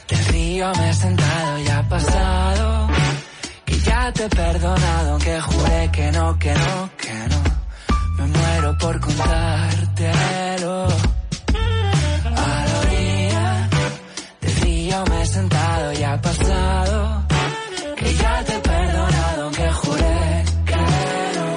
del 0.09 0.25
río 0.33 0.71
me 0.77 0.89
he 0.89 0.93
sentado 0.93 1.59
y 1.59 1.67
ha 1.69 1.81
pasado 1.87 2.70
ya 3.85 4.11
te 4.13 4.25
he 4.25 4.29
perdonado, 4.29 5.11
aunque 5.11 5.41
juré 5.41 5.89
que 5.91 6.11
no, 6.11 6.37
que 6.39 6.53
no, 6.53 6.89
que 6.97 7.13
no. 7.31 7.41
Me 8.17 8.25
muero 8.27 8.77
por 8.77 8.99
contártelo. 8.99 10.87
A 12.35 12.65
la 12.67 12.79
orilla 12.79 13.69
del 14.41 14.55
río 14.61 15.03
me 15.09 15.21
he 15.21 15.25
sentado 15.25 15.93
y 15.93 16.03
ha 16.03 16.21
pasado. 16.21 17.23
Que 17.97 18.13
ya 18.15 18.43
te 18.43 18.55
he 18.55 18.59
perdonado, 18.59 19.43
aunque 19.43 19.69
juré 19.71 20.45
que 20.65 20.75
no. 21.37 21.47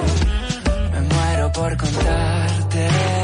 Me 0.93 1.01
muero 1.15 1.53
por 1.53 1.77
contártelo. 1.77 3.24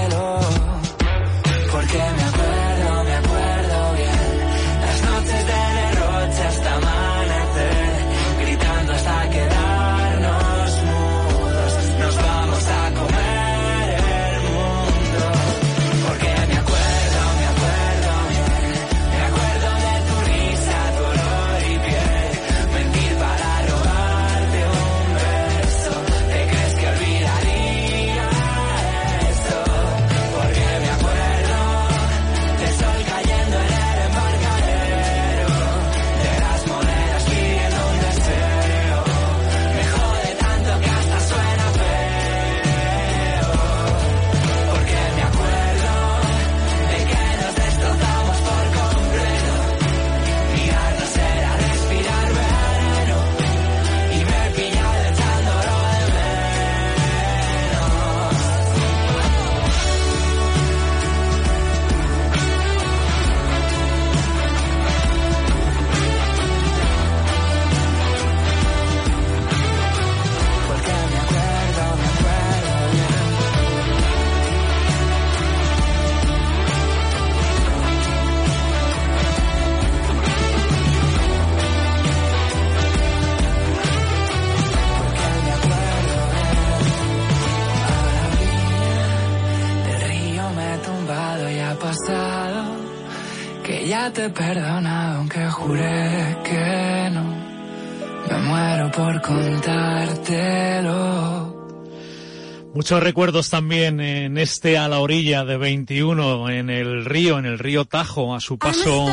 Muchos 102.91 103.05
recuerdos 103.05 103.51
también 103.51 104.01
en 104.01 104.37
este 104.37 104.77
a 104.77 104.89
la 104.89 104.99
orilla 104.99 105.45
de 105.45 105.57
21, 105.57 106.51
en 106.51 106.71
el 106.71 107.05
río, 107.05 107.39
en 107.39 107.47
el 107.47 107.61
río 107.61 107.85
Tajo, 107.85 108.35
a 108.35 108.41
su 108.41 108.59
paso 108.59 109.07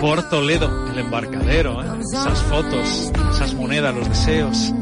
por 0.00 0.28
Toledo, 0.28 0.88
el 0.92 0.96
embarcadero, 0.96 1.82
¿eh? 1.82 1.88
esas 2.08 2.40
fotos, 2.44 3.10
esas 3.34 3.52
monedas, 3.54 3.92
los 3.96 4.08
deseos. 4.08 4.72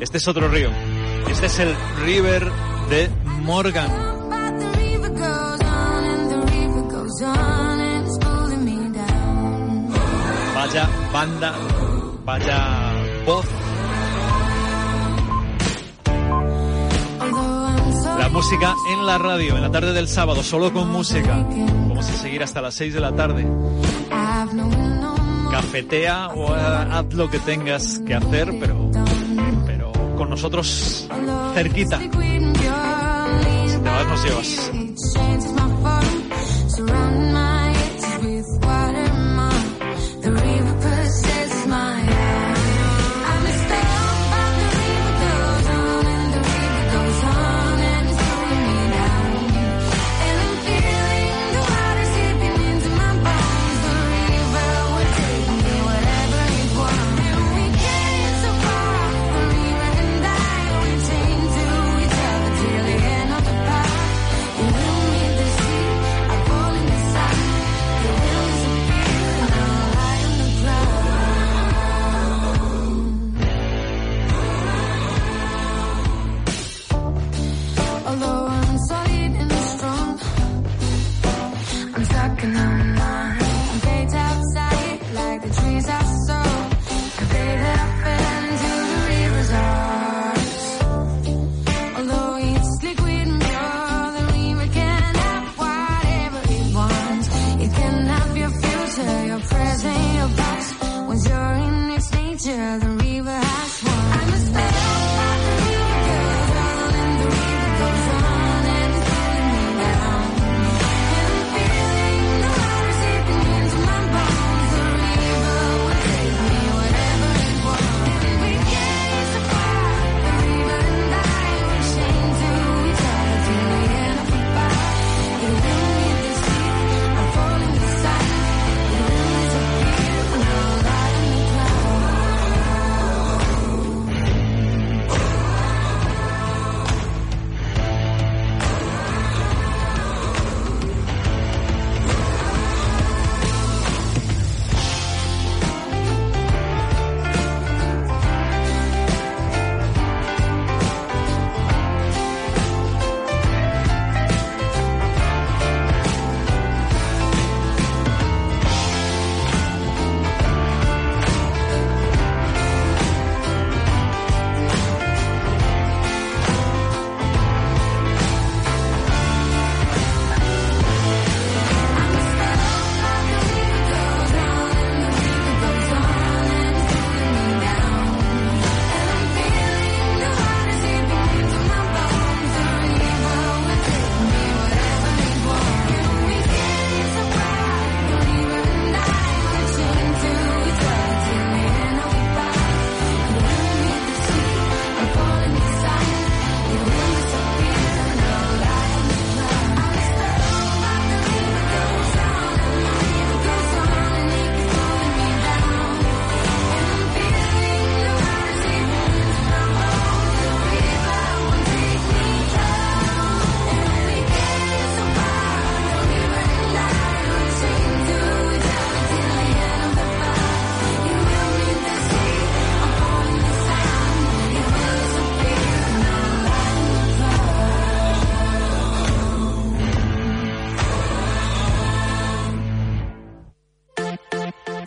Este 0.00 0.16
es 0.16 0.26
otro 0.26 0.48
río. 0.48 0.70
Este 1.28 1.44
es 1.44 1.58
el 1.58 1.74
River 2.02 2.50
de 2.88 3.10
Morgan. 3.42 3.90
Vaya 10.54 10.88
banda, 11.12 11.54
vaya 12.24 12.94
voz. 13.26 13.65
La 18.26 18.32
música 18.32 18.74
en 18.92 19.06
la 19.06 19.18
radio, 19.18 19.54
en 19.56 19.62
la 19.62 19.70
tarde 19.70 19.92
del 19.92 20.08
sábado, 20.08 20.42
solo 20.42 20.72
con 20.72 20.90
música. 20.90 21.46
Vamos 21.88 22.10
a 22.10 22.12
seguir 22.12 22.42
hasta 22.42 22.60
las 22.60 22.74
6 22.74 22.92
de 22.92 22.98
la 23.00 23.12
tarde. 23.14 23.46
Cafetea 25.52 26.30
o 26.34 26.52
ha- 26.52 26.98
haz 26.98 27.14
lo 27.14 27.30
que 27.30 27.38
tengas 27.38 28.00
que 28.04 28.14
hacer, 28.16 28.52
pero, 28.58 28.90
pero 29.64 29.92
con 30.16 30.28
nosotros 30.28 31.06
cerquita. 31.54 32.00
Si 32.00 32.08
te 32.08 32.18
vas, 33.88 34.06
nos 34.08 34.24
llevas. 34.24 34.72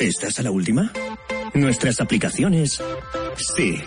¿Estás 0.10 0.40
a 0.40 0.42
la 0.42 0.50
última? 0.50 0.92
Nuestras 1.54 2.02
aplicaciones. 2.02 2.82
Sí. 3.56 3.80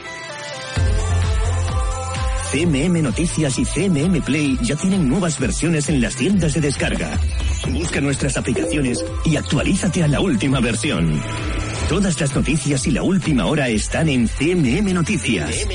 CMM 2.53 3.03
Noticias 3.03 3.59
y 3.59 3.65
CMM 3.65 4.23
Play 4.23 4.57
ya 4.63 4.77
tienen 4.77 5.09
nuevas 5.09 5.41
versiones 5.41 5.89
en 5.89 6.01
las 6.01 6.15
tiendas 6.15 6.55
de 6.55 6.61
descarga. 6.61 7.19
Busca 7.73 8.01
nuestras 8.01 8.37
aplicaciones 8.37 9.05
y 9.25 9.35
actualízate 9.35 10.05
a 10.05 10.09
la 10.09 10.21
última 10.21 10.61
versión. 10.61 11.21
Todas 11.93 12.19
las 12.23 12.35
noticias 12.35 12.87
y 12.87 12.91
la 12.91 13.03
última 13.03 13.45
hora 13.45 13.69
están 13.69 14.09
en 14.09 14.27
CMM 14.27 14.95
Noticias, 14.95 15.67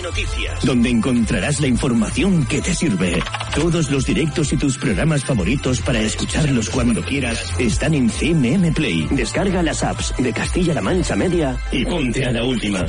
donde 0.64 0.90
encontrarás 0.90 1.62
la 1.62 1.68
información 1.68 2.44
que 2.48 2.60
te 2.60 2.74
sirve. 2.74 3.22
Todos 3.54 3.92
los 3.92 4.04
directos 4.04 4.52
y 4.52 4.58
tus 4.58 4.80
programas 4.80 5.24
favoritos 5.24 5.80
para 5.80 6.00
escucharlos 6.00 6.72
cuando 6.72 7.04
quieras 7.04 7.54
están 7.60 7.94
en 7.94 8.10
CMM 8.10 8.74
Play. 8.74 9.08
Descarga 9.12 9.62
las 9.62 9.84
apps 9.84 10.16
de 10.18 10.34
Castilla-La 10.34 10.82
Mancha 10.82 11.16
Media 11.16 11.56
y 11.72 11.86
ponte 11.86 12.26
a 12.26 12.32
la 12.32 12.44
última. 12.44 12.84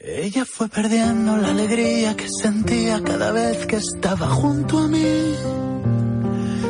Ella 0.00 0.44
fue 0.44 0.68
perdiendo 0.68 1.36
la 1.36 1.50
alegría 1.50 2.16
que 2.16 2.26
sentía 2.28 3.00
cada 3.04 3.30
vez 3.30 3.64
que 3.66 3.76
estaba 3.76 4.26
junto 4.26 4.78
a 4.80 4.88
mí. 4.88 5.36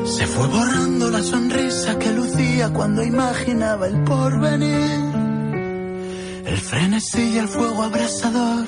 Se 0.04 0.26
fue 0.26 0.46
borrando 0.46 1.08
la 1.08 1.22
sonrisa 1.22 1.98
que 1.98 2.12
lucía 2.12 2.70
cuando 2.70 3.02
imaginaba 3.02 3.86
el 3.86 4.04
porvenir. 4.04 5.11
El 6.44 6.58
frenesí 6.58 7.34
y 7.34 7.38
el 7.38 7.48
fuego 7.48 7.82
abrasador 7.82 8.66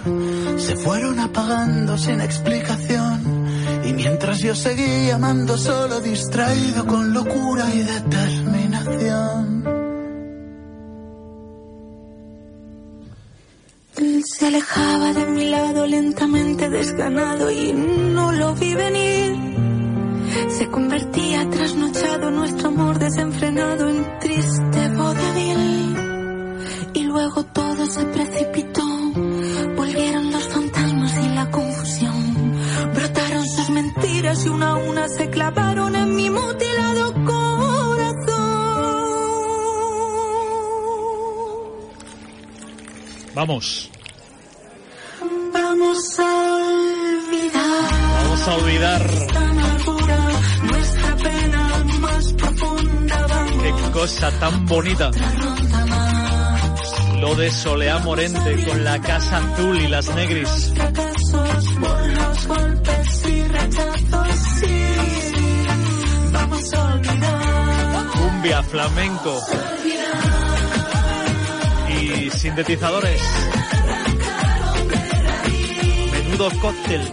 se 0.59 0.77
fueron 0.77 1.19
apagando 1.19 1.99
sin 1.99 2.21
explicación. 2.21 3.45
Y 3.85 3.93
mientras 3.93 4.39
yo 4.41 4.55
seguía 4.55 5.17
amando 5.17 5.59
solo 5.59 6.01
distraído 6.01 6.87
con 6.87 7.13
locura 7.13 7.69
y 7.75 7.81
determinación. 7.83 9.65
Él 13.97 14.23
se 14.25 14.47
alejaba 14.47 15.13
de 15.13 15.27
mi 15.27 15.47
lado 15.47 15.87
lentamente 15.87 16.71
desganado 16.71 17.51
y 17.51 17.73
no 17.73 18.33
lo 18.33 18.55
vi 18.55 18.75
venir. 18.75 19.55
Se 20.49 20.69
convertía 20.69 21.49
trasnochado 21.51 22.31
nuestro 22.31 22.69
amor 22.69 22.99
desenfrenado 22.99 23.89
en 23.89 24.19
triste 24.21 24.89
vodevil. 24.91 25.84
Luego 27.15 27.45
todo 27.45 27.87
se 27.87 28.05
precipitó. 28.07 28.83
Volvieron 29.77 30.33
los 30.33 30.49
fantasmas 30.49 31.17
y 31.25 31.29
la 31.29 31.49
confusión. 31.49 32.61
Brotaron 32.93 33.47
sus 33.47 33.71
mentiras 33.71 34.45
y 34.45 34.49
una 34.49 34.71
a 34.71 34.75
una 34.75 35.09
se 35.09 35.31
clavaron 35.31 35.95
en 35.95 36.17
mi 36.17 36.29
mutilado 36.29 37.15
corazón. 37.25 38.35
Vamos. 43.37 43.91
Vamos 45.53 46.19
a 46.19 46.57
olvidar. 46.57 47.73
Vamos 48.25 48.49
a 48.49 48.55
olvidar 48.57 49.03
nuestra 50.65 51.17
pena 51.17 51.85
más 52.01 52.33
profunda. 52.33 53.47
Qué 53.63 53.91
cosa 53.93 54.33
tan 54.41 54.67
bonita. 54.67 55.13
Lo 57.25 57.35
de 57.35 57.51
Soleá 57.51 58.01
Morente 58.01 58.67
con 58.67 58.85
la 58.85 59.01
casa 59.01 59.39
azul 59.39 59.81
y 59.81 59.89
las 59.89 60.15
negris. 60.15 60.75
Cumbia, 68.13 68.63
flamenco 68.65 69.41
y 71.89 72.31
sintetizadores. 72.31 73.23
Menudo 76.13 76.51
cóctel. 76.61 77.11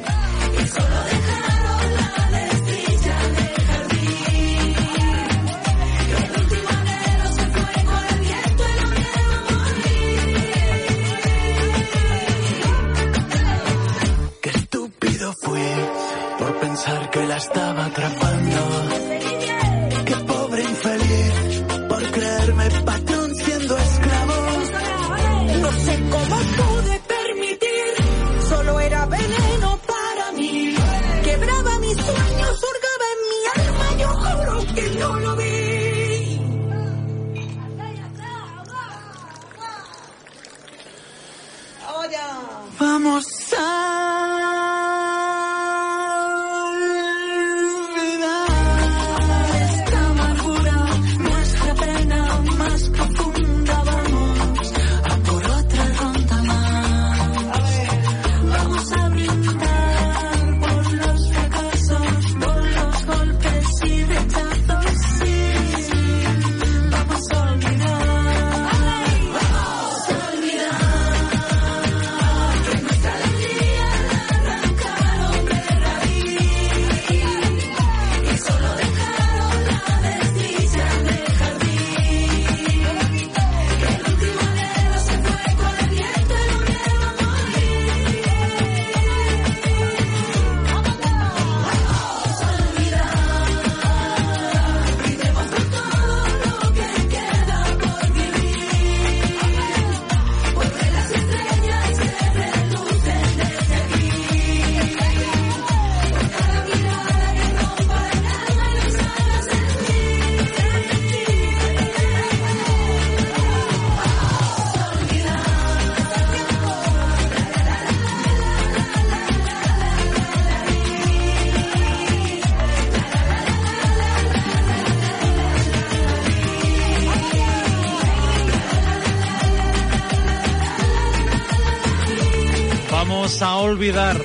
Olvidar 133.72 134.17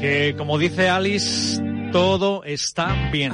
que, 0.00 0.34
como 0.36 0.58
dice 0.58 0.88
Alice, 0.88 1.62
todo 1.92 2.42
está 2.44 3.10
bien. 3.12 3.32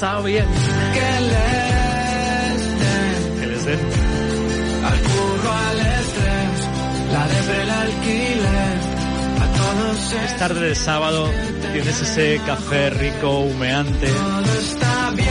Está 0.00 0.20
bien. 0.22 0.46
Que 0.94 1.10
les 1.28 2.64
den 2.80 3.38
Que 3.38 3.46
les 3.48 3.64
den. 3.66 3.80
al 4.90 4.98
curro, 5.08 5.52
al 5.52 5.78
estrés, 5.78 6.58
la 7.12 7.28
depre, 7.28 7.62
el 7.62 7.70
alquiler, 7.70 8.78
a 9.42 9.46
todos 9.58 10.12
Es 10.24 10.36
tarde 10.38 10.60
de 10.68 10.74
sábado, 10.74 11.28
tienes 11.74 12.00
ese 12.00 12.40
café 12.46 12.88
rico, 12.88 13.40
humeante, 13.40 14.06
todo 14.06 14.54
está 14.58 15.10
bien. 15.10 15.28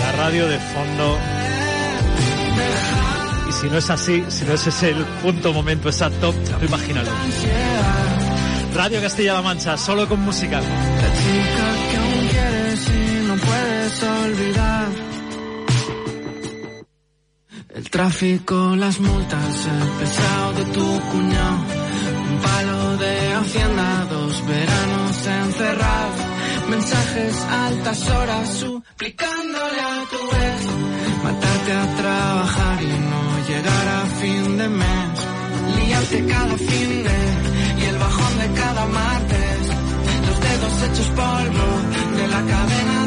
la 0.00 0.12
radio 0.24 0.48
de 0.48 0.58
fondo. 0.58 1.18
Y 3.48 3.52
si 3.52 3.68
no 3.68 3.78
es 3.78 3.90
así, 3.90 4.24
si 4.28 4.44
no 4.44 4.54
es 4.54 4.66
ese 4.66 4.90
el 4.90 5.04
punto 5.22 5.52
momento 5.52 5.88
exacto, 5.88 6.34
imagínalo. 6.66 7.10
Radio 8.74 9.00
Castilla-La 9.00 9.42
Mancha, 9.42 9.76
solo 9.76 10.08
con 10.08 10.18
música. 10.18 10.60
El 17.74 17.90
tráfico, 17.90 18.74
las 18.76 18.98
multas, 18.98 19.66
el 19.66 19.88
pesado 20.00 20.52
de 20.54 20.64
tu 20.64 21.00
cuñado. 21.10 21.58
Un 22.30 22.38
palo 22.40 22.96
de 22.96 23.34
hacienda, 23.34 24.06
dos 24.10 24.46
veranos 24.46 25.26
encerrados. 25.26 26.20
Mensajes 26.68 27.34
altas 27.66 28.08
horas 28.10 28.48
suplicándole 28.58 29.80
a 29.80 30.04
tu 30.10 30.22
ex. 30.48 30.60
Matarte 31.22 31.72
a 31.72 31.96
trabajar 32.02 32.82
y 32.82 32.98
no 33.12 33.22
llegar 33.48 33.88
a 33.88 34.06
fin 34.20 34.58
de 34.58 34.68
mes. 34.68 35.26
Liarte 35.76 36.26
cada 36.26 36.56
fin 36.56 37.04
de 37.04 37.18
y 37.80 37.84
el 37.84 37.98
bajón 37.98 38.38
de 38.38 38.60
cada 38.60 38.86
martes. 38.86 39.60
Los 40.26 40.40
dedos 40.40 40.82
hechos 40.82 41.08
polvo 41.16 41.66
de 42.16 42.28
la 42.28 42.40
cadena. 42.40 43.01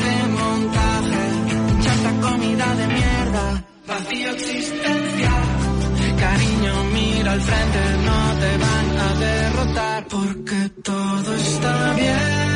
Comida 2.55 2.75
de 2.75 2.87
mierda, 2.87 3.63
vacío 3.85 4.31
existencial. 4.31 5.43
Cariño, 6.17 6.83
mira 6.93 7.31
al 7.33 7.41
frente, 7.41 7.79
no 8.05 8.39
te 8.39 8.57
van 8.63 8.97
a 8.97 9.13
derrotar 9.19 10.07
porque 10.07 10.69
todo 10.81 11.35
está 11.35 11.93
bien. 11.95 12.54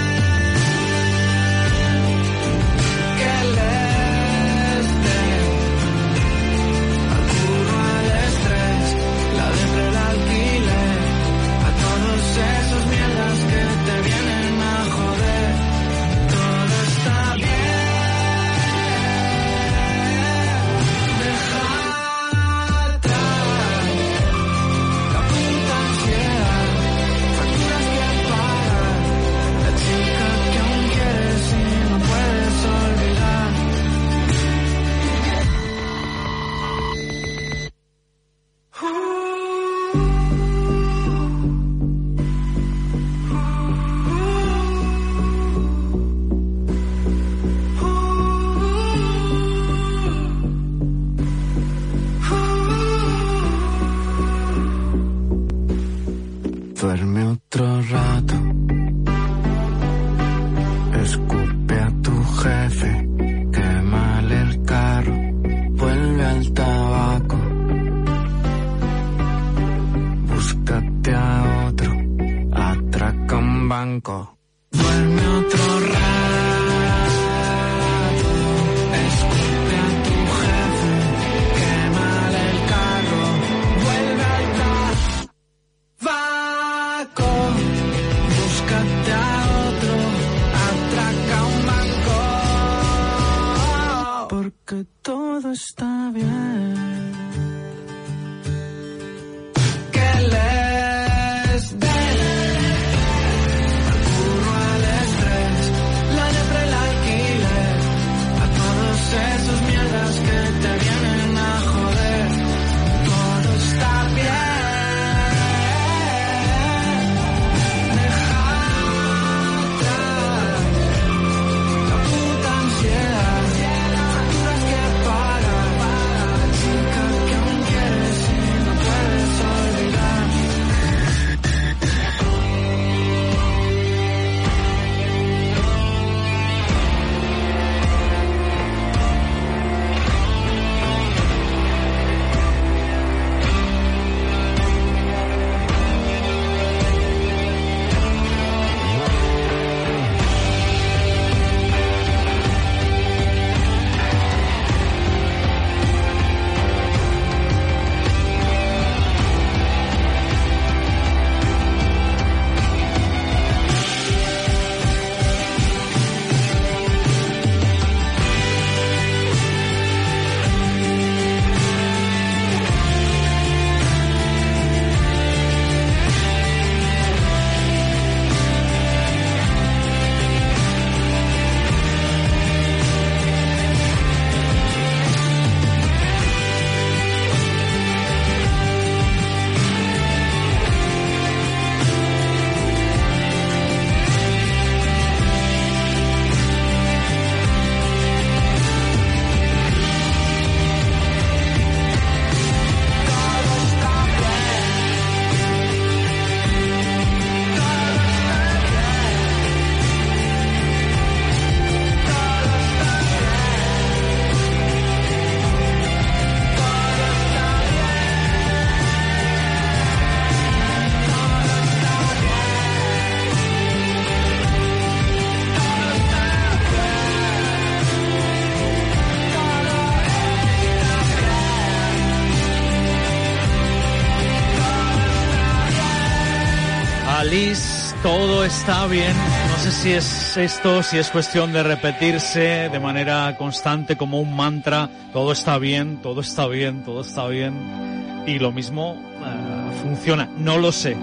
Está 238.70 238.86
bien. 238.86 239.16
No 239.50 239.58
sé 239.58 239.72
si 239.72 239.92
es 239.94 240.38
esto, 240.38 240.84
si 240.84 241.00
es 241.00 241.10
cuestión 241.10 241.52
de 241.52 241.64
repetirse 241.64 242.70
de 242.70 242.80
manera 242.80 243.36
constante 243.36 243.98
como 243.98 244.22
un 244.22 244.36
mantra. 244.36 244.92
Todo 245.12 245.32
está 245.32 245.58
bien, 245.58 246.04
todo 246.04 246.22
está 246.22 246.46
bien, 246.46 246.84
todo 246.84 247.02
está 247.02 247.28
bien. 247.28 248.24
Y 248.28 248.38
lo 248.38 248.52
mismo 248.52 248.96
eh, 249.26 249.72
funciona. 249.82 250.30
No 250.38 250.60
lo 250.60 250.72
sé. 250.72 250.96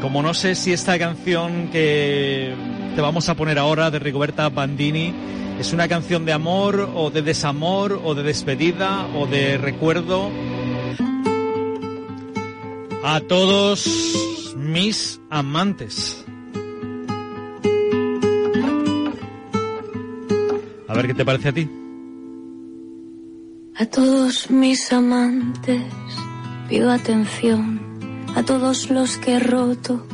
Como 0.00 0.22
no 0.22 0.32
sé 0.32 0.54
si 0.54 0.72
esta 0.72 0.98
canción 0.98 1.68
que 1.70 2.54
te 2.94 3.00
vamos 3.02 3.28
a 3.28 3.34
poner 3.34 3.58
ahora 3.58 3.90
de 3.90 3.98
Rigoberta 3.98 4.48
Bandini 4.48 5.12
es 5.58 5.74
una 5.74 5.86
canción 5.86 6.24
de 6.24 6.32
amor 6.32 6.92
o 6.94 7.10
de 7.10 7.20
desamor 7.20 8.00
o 8.02 8.14
de 8.14 8.22
despedida 8.22 9.06
o 9.14 9.26
de 9.26 9.58
recuerdo. 9.58 10.30
A 13.04 13.20
todos 13.20 13.86
mis 14.56 15.20
amantes. 15.28 16.24
Qué 21.10 21.14
te 21.14 21.24
parece 21.24 21.48
a 21.48 21.52
ti. 21.52 21.68
A 23.76 23.86
todos 23.86 24.48
mis 24.50 24.92
amantes 24.92 25.82
pido 26.68 26.92
atención, 26.92 27.80
a 28.36 28.44
todos 28.44 28.90
los 28.90 29.16
que 29.16 29.34
he 29.34 29.40
roto 29.40 30.06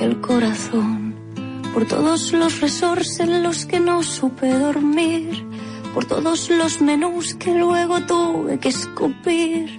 el 0.00 0.20
corazón, 0.20 1.14
por 1.72 1.86
todos 1.86 2.32
los 2.32 2.60
resorts 2.60 3.20
en 3.20 3.44
los 3.44 3.66
que 3.66 3.78
no 3.78 4.02
supe 4.02 4.48
dormir, 4.52 5.46
por 5.94 6.04
todos 6.06 6.50
los 6.50 6.80
menús 6.80 7.34
que 7.34 7.54
luego 7.54 8.00
tuve 8.00 8.58
que 8.58 8.70
escupir. 8.70 9.78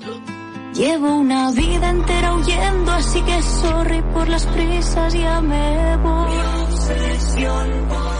Llevo 0.73 1.09
una 1.17 1.51
vida 1.51 1.89
entera 1.89 2.35
huyendo, 2.35 2.91
así 2.91 3.19
que 3.21 3.41
sorry 3.41 4.01
por 4.13 4.29
las 4.29 4.45
prisas, 4.45 5.13
ya 5.13 5.41
me 5.41 5.97
voy. 5.97 6.31
Mi 6.31 6.39
obsesión 6.63 7.87
por 7.89 8.16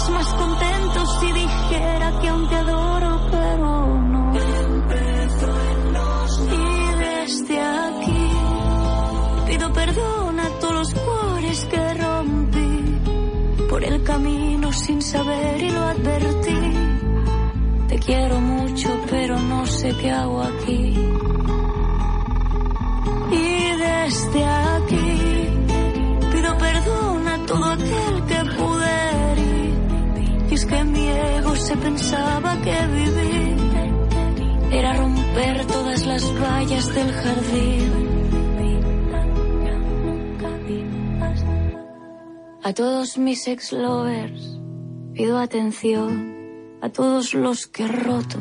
estarías 0.00 0.10
más 0.10 0.34
contento 0.34 1.06
si 1.20 1.32
dijera 1.32 2.18
que 2.20 2.28
aún 2.28 2.48
te 2.48 2.54
adoro, 2.56 3.20
pero 3.30 3.98
no. 3.98 4.32
Y 6.52 6.98
desde 6.98 7.60
aquí 7.60 8.28
pido 9.46 9.72
perdón 9.72 10.40
a 10.40 10.48
todos 10.60 10.74
los 10.74 10.94
cuores 10.94 11.64
que 11.66 11.94
rompí 11.94 13.66
por 13.68 13.84
el 13.84 14.02
camino 14.02 14.72
sin 14.72 15.02
saber 15.02 15.62
y 15.62 15.70
lo 15.70 15.80
advertí. 15.80 16.60
Te 17.88 17.98
quiero 17.98 18.40
mucho, 18.40 18.88
pero 19.10 19.38
no 19.38 19.66
sé 19.66 19.94
qué 20.00 20.10
hago 20.10 20.42
aquí. 20.42 20.94
Y 23.32 23.76
desde 23.76 24.44
aquí 24.44 25.09
que 30.70 30.84
mi 30.84 31.06
ego 31.08 31.56
se 31.56 31.76
pensaba 31.76 32.50
que 32.64 32.76
vivir 32.98 33.56
era 34.70 34.92
romper 34.94 35.66
todas 35.66 36.06
las 36.06 36.24
vallas 36.40 36.94
del 36.94 37.12
jardín. 37.12 38.10
A 42.62 42.72
todos 42.72 43.18
mis 43.18 43.48
ex 43.48 43.72
lovers 43.72 44.42
pido 45.14 45.38
atención 45.38 46.12
a 46.82 46.88
todos 46.88 47.34
los 47.34 47.66
que 47.66 47.84
he 47.84 47.88
roto 47.88 48.38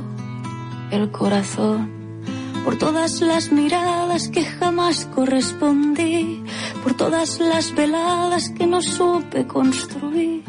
el 0.92 1.12
corazón, 1.12 1.80
por 2.64 2.78
todas 2.78 3.22
las 3.22 3.52
miradas 3.52 4.30
que 4.30 4.44
jamás 4.44 5.06
correspondí, 5.16 6.44
por 6.84 6.94
todas 6.96 7.40
las 7.40 7.74
veladas 7.76 8.50
que 8.50 8.66
no 8.68 8.82
supe 8.82 9.46
construir. 9.48 10.49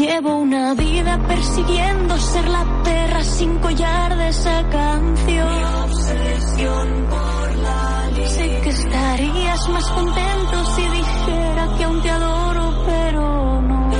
Llevo 0.00 0.34
una 0.36 0.72
vida 0.72 1.18
persiguiendo 1.28 2.18
ser 2.18 2.48
la 2.48 2.64
perra 2.82 3.22
sin 3.22 3.58
collar 3.58 4.16
de 4.16 4.28
esa 4.28 4.66
canción. 4.70 5.48
Mi 5.54 5.64
obsesión 5.84 7.06
por 7.10 7.56
la 7.56 8.10
Sé 8.28 8.60
que 8.62 8.70
estarías 8.70 9.68
más 9.68 9.86
contento 9.90 10.64
si 10.74 10.82
dijera 10.82 11.68
que 11.76 11.84
aún 11.84 12.00
te 12.00 12.10
adoro, 12.10 12.84
pero 12.86 13.60
no. 13.60 13.90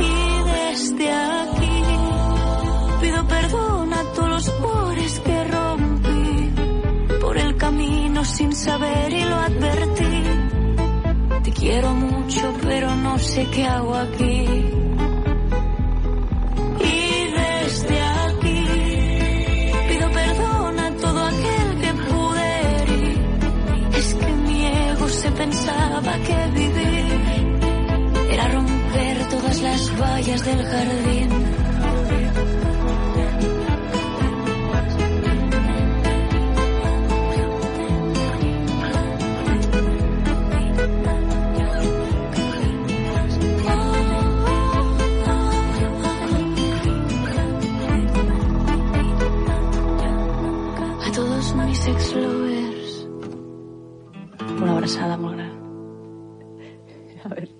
Y 0.00 0.50
desde 0.50 1.12
aquí 1.12 1.82
pido 3.00 3.28
perdón 3.28 3.94
a 3.94 4.02
todos 4.12 4.28
los 4.28 4.50
cuores 4.50 5.20
que 5.20 5.44
rompí 5.44 6.52
por 7.20 7.38
el 7.38 7.56
camino 7.56 8.24
sin 8.24 8.52
saber 8.56 9.12
y 9.12 9.22
lo 9.22 9.36
advertí. 9.36 10.13
Quiero 11.58 11.94
mucho, 11.94 12.54
pero 12.62 12.94
no 12.96 13.18
sé 13.18 13.46
qué 13.50 13.64
hago 13.64 13.94
aquí. 13.94 14.44
Y 16.80 17.30
desde 17.40 18.00
aquí 18.02 18.64
pido 19.88 20.10
perdón 20.10 20.78
a 20.78 20.90
todo 20.96 21.24
aquel 21.24 21.80
que 21.80 21.94
pude 22.04 22.82
herir. 22.82 23.18
Es 23.96 24.14
que 24.14 24.26
mi 24.26 24.66
ego 24.66 25.08
se 25.08 25.30
pensaba 25.32 26.12
que 26.26 26.36
vivir 26.60 27.58
era 28.30 28.48
romper 28.48 29.28
todas 29.30 29.62
las 29.62 30.00
vallas 30.00 30.44
del 30.44 30.62
jardín. 30.64 31.63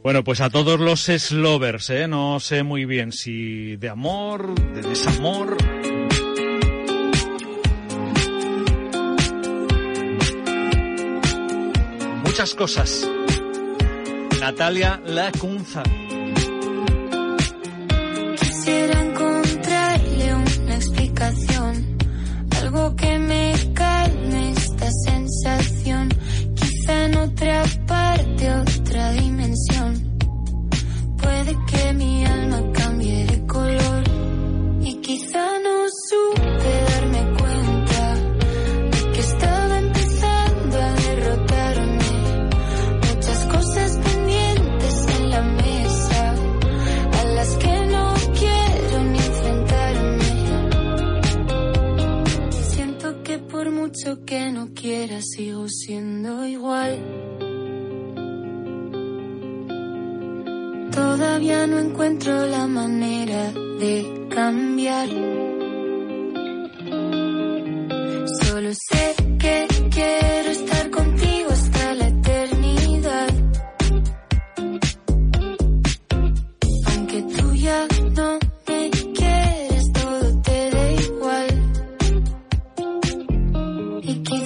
Bueno, 0.04 0.22
pues 0.22 0.42
a 0.42 0.50
todos 0.50 0.78
los 0.78 1.00
slovers, 1.04 1.88
¿eh? 1.88 2.06
No 2.06 2.38
sé 2.38 2.62
muy 2.62 2.84
bien 2.84 3.10
si 3.10 3.76
de 3.76 3.88
amor, 3.88 4.54
de 4.54 4.82
desamor. 4.82 5.56
Muchas 12.22 12.54
cosas. 12.54 13.10
Natalia 14.38 15.00
Lacunza. 15.06 15.82
Quisiera 18.38 19.03
encuentro 62.14 62.46
la 62.46 62.66
manera 62.66 63.52
de 63.80 64.26
cambiar. 64.30 65.08
Solo 68.42 68.70
sé 68.72 69.14
que 69.38 69.66
quiero 69.90 70.50
estar 70.50 70.90
contigo 70.90 71.48
hasta 71.50 71.94
la 71.94 72.06
eternidad. 72.08 73.28
Aunque 76.86 77.22
tú 77.22 77.54
ya 77.54 77.86
no 78.16 78.38
me 78.68 78.90
quieres, 78.90 79.92
todo 79.92 80.42
te 80.42 80.70
da 80.70 80.92
igual. 80.92 81.48
Y 84.02 84.14
quizá 84.22 84.43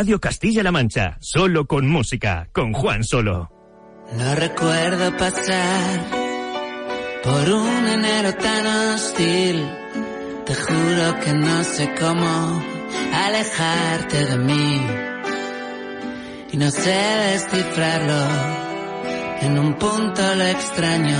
Radio 0.00 0.18
Castilla-La 0.18 0.72
Mancha, 0.72 1.18
solo 1.20 1.66
con 1.66 1.86
música, 1.86 2.48
con 2.52 2.72
Juan 2.72 3.04
Solo. 3.04 3.50
No 4.16 4.34
recuerdo 4.34 5.14
pasar 5.18 6.00
por 7.22 7.50
un 7.52 7.86
enero 7.86 8.34
tan 8.34 8.66
hostil. 8.66 9.70
Te 10.46 10.54
juro 10.54 11.20
que 11.22 11.34
no 11.34 11.64
sé 11.64 11.94
cómo 12.00 12.62
alejarte 13.12 14.24
de 14.24 14.38
mí. 14.38 14.86
Y 16.52 16.56
no 16.56 16.70
sé 16.70 16.96
descifrarlo. 17.32 18.26
En 19.42 19.58
un 19.58 19.74
punto 19.74 20.34
lo 20.34 20.46
extraño. 20.46 21.18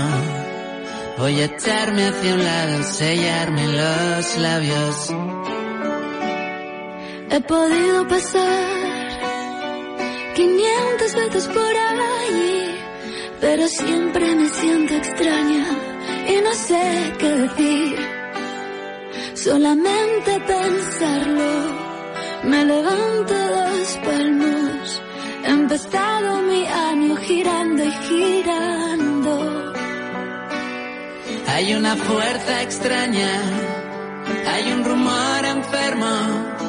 Voy 1.19 1.39
a 1.39 1.45
echarme 1.45 2.07
hacia 2.07 2.35
un 2.35 2.43
lado, 2.43 2.83
sellarme 2.85 3.67
los 3.67 4.39
labios. 4.39 5.13
He 7.33 7.41
podido 7.43 8.09
pasar 8.09 9.09
500 10.35 11.15
veces 11.15 11.47
por 11.47 11.75
allí, 11.77 12.75
pero 13.41 13.69
siempre 13.69 14.35
me 14.35 14.49
siento 14.49 14.95
extraña 14.95 15.67
y 16.29 16.41
no 16.43 16.53
sé 16.53 17.13
qué 17.19 17.29
decir. 17.29 17.99
Solamente 19.35 20.41
pensarlo, 20.41 21.53
me 22.45 22.65
levanto 22.65 23.35
dos 23.35 23.99
palmos. 24.05 25.03
He 25.45 25.51
empezado 25.51 26.43
mi 26.43 26.67
año 26.67 27.17
girando 27.17 27.85
y 27.85 27.93
girando. 28.09 29.73
Hay 31.47 31.75
una 31.75 31.95
fuerza 31.97 32.63
extraña, 32.63 33.31
hay 34.53 34.73
un 34.73 34.85
rumor 34.85 35.45
enfermo, 35.45 36.60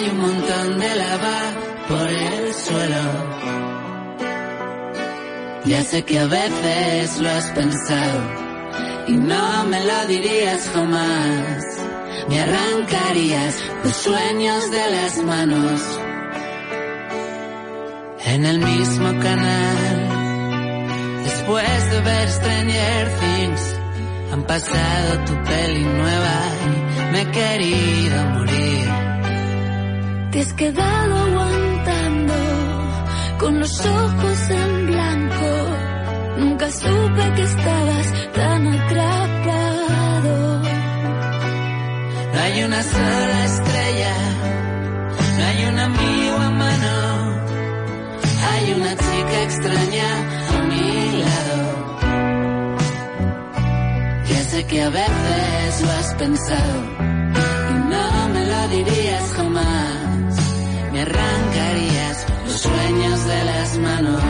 hay 0.00 0.08
un 0.08 0.20
montón 0.20 0.80
de 0.80 0.96
lava 0.96 1.40
por 1.88 2.08
el 2.08 2.54
suelo. 2.54 3.04
Ya 5.64 5.82
sé 5.82 6.02
que 6.04 6.18
a 6.18 6.26
veces 6.26 7.18
lo 7.20 7.28
has 7.28 7.44
pensado 7.50 8.20
y 9.08 9.12
no 9.12 9.64
me 9.64 9.84
lo 9.84 10.06
dirías 10.06 10.70
jamás. 10.74 11.64
Me 12.28 12.40
arrancarías 12.40 13.54
los 13.84 13.96
sueños 13.96 14.70
de 14.70 14.90
las 14.90 15.16
manos 15.24 15.80
en 18.24 18.46
el 18.46 18.58
mismo 18.58 19.08
canal. 19.20 19.88
Después 21.24 21.90
de 21.90 22.00
ver 22.00 22.28
Stranger 22.28 23.08
Things, 23.20 23.78
han 24.32 24.42
pasado 24.44 25.24
tu 25.26 25.34
peli 25.44 25.84
nueva 25.84 26.38
y 26.66 27.12
me 27.12 27.20
he 27.22 27.30
querido 27.30 28.24
morir. 28.36 28.89
Te 30.30 30.38
has 30.38 30.52
quedado 30.52 31.16
aguantando 31.16 32.34
con 33.40 33.58
los 33.58 33.84
ojos 33.84 34.50
en 34.50 34.86
blanco. 34.86 35.50
Nunca 36.38 36.70
supe 36.70 37.32
que 37.34 37.42
estabas 37.42 38.06
tan 38.32 38.66
atrapado. 38.68 40.62
No 42.32 42.40
hay 42.40 42.62
una 42.62 42.80
sola 42.80 43.44
estrella, 43.44 44.14
no 45.36 45.44
hay 45.46 45.64
un 45.64 45.78
amigo 45.80 46.36
a 46.36 46.50
mano, 46.50 46.94
hay 48.52 48.72
una 48.74 48.90
chica 48.90 49.42
extraña 49.48 50.10
a 50.54 50.62
mi 50.70 51.24
lado. 51.24 51.58
Ya 54.28 54.44
sé 54.44 54.64
que 54.64 54.80
a 54.80 54.90
veces 54.90 55.82
lo 55.82 55.90
has 55.90 56.14
pensado 56.14 56.74
y 57.70 57.74
no 57.92 58.28
me 58.28 58.46
lo 58.46 58.68
dirías. 58.68 59.39
Arrancarías 61.00 62.26
los 62.44 62.60
sueños 62.60 63.26
de 63.26 63.44
las 63.44 63.78
manos. 63.78 64.22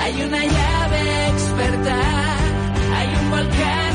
Hay 0.00 0.22
una 0.22 0.44
llave 0.44 1.28
experta, 1.28 1.98
hay 2.96 3.08
un 3.22 3.30
volcán 3.30 3.85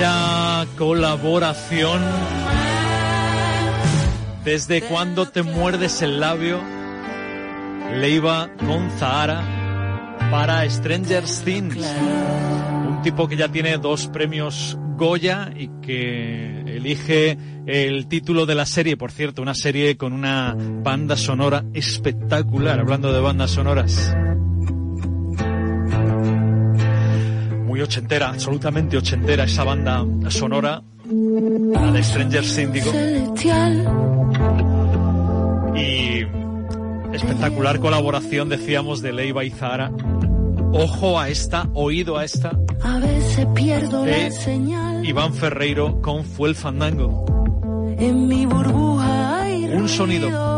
Vaya 0.00 0.64
colaboración. 0.76 2.00
¿Desde 4.44 4.80
cuándo 4.82 5.26
te 5.26 5.42
muerdes 5.42 6.02
el 6.02 6.20
labio? 6.20 6.60
Leiva 7.96 8.48
con 8.64 8.92
Zahara 8.92 9.42
para 10.30 10.70
Stranger 10.70 11.24
Things. 11.24 11.84
Un 12.86 13.00
tipo 13.02 13.26
que 13.26 13.36
ya 13.36 13.48
tiene 13.48 13.76
dos 13.78 14.06
premios 14.06 14.78
Goya 14.96 15.50
y 15.56 15.68
que 15.82 16.60
elige 16.76 17.36
el 17.66 18.06
título 18.06 18.46
de 18.46 18.54
la 18.54 18.66
serie, 18.66 18.96
por 18.96 19.10
cierto, 19.10 19.42
una 19.42 19.54
serie 19.54 19.96
con 19.96 20.12
una 20.12 20.54
banda 20.56 21.16
sonora 21.16 21.64
espectacular, 21.74 22.78
hablando 22.78 23.12
de 23.12 23.18
bandas 23.18 23.50
sonoras. 23.50 24.14
Muy 27.78 27.84
ochentera, 27.84 28.30
absolutamente 28.30 28.96
ochentera 28.96 29.44
esa 29.44 29.62
banda 29.62 30.04
sonora, 30.30 30.82
la 31.08 31.92
de 31.92 32.02
Stranger 32.02 32.72
digo. 32.72 32.90
Y 35.76 36.26
espectacular 37.14 37.78
colaboración, 37.78 38.48
decíamos, 38.48 39.00
de 39.00 39.12
Leiva 39.12 39.44
y 39.44 39.50
Zahara. 39.50 39.92
Ojo 40.72 41.20
a 41.20 41.28
esta, 41.28 41.68
oído 41.72 42.18
a 42.18 42.24
esta, 42.24 42.50
A 42.82 42.98
veces 42.98 43.46
pierdo 43.54 44.02
de 44.02 44.24
la 44.24 44.30
señal. 44.32 45.06
Iván 45.06 45.32
Ferreiro 45.34 46.02
con 46.02 46.24
Fue 46.24 46.48
el 46.48 46.56
Fandango. 46.56 47.26
En 47.96 48.26
mi 48.26 48.44
burbuja 48.44 49.42
hay 49.42 49.66
Un 49.66 49.88
sonido. 49.88 50.57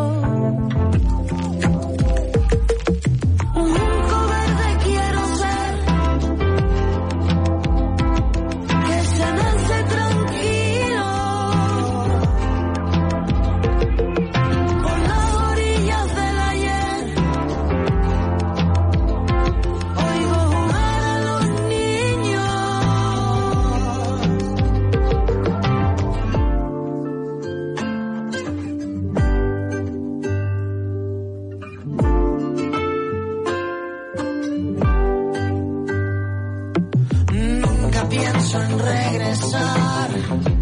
pienso 38.41 38.63
en 38.63 38.79
regresar. 38.79 40.60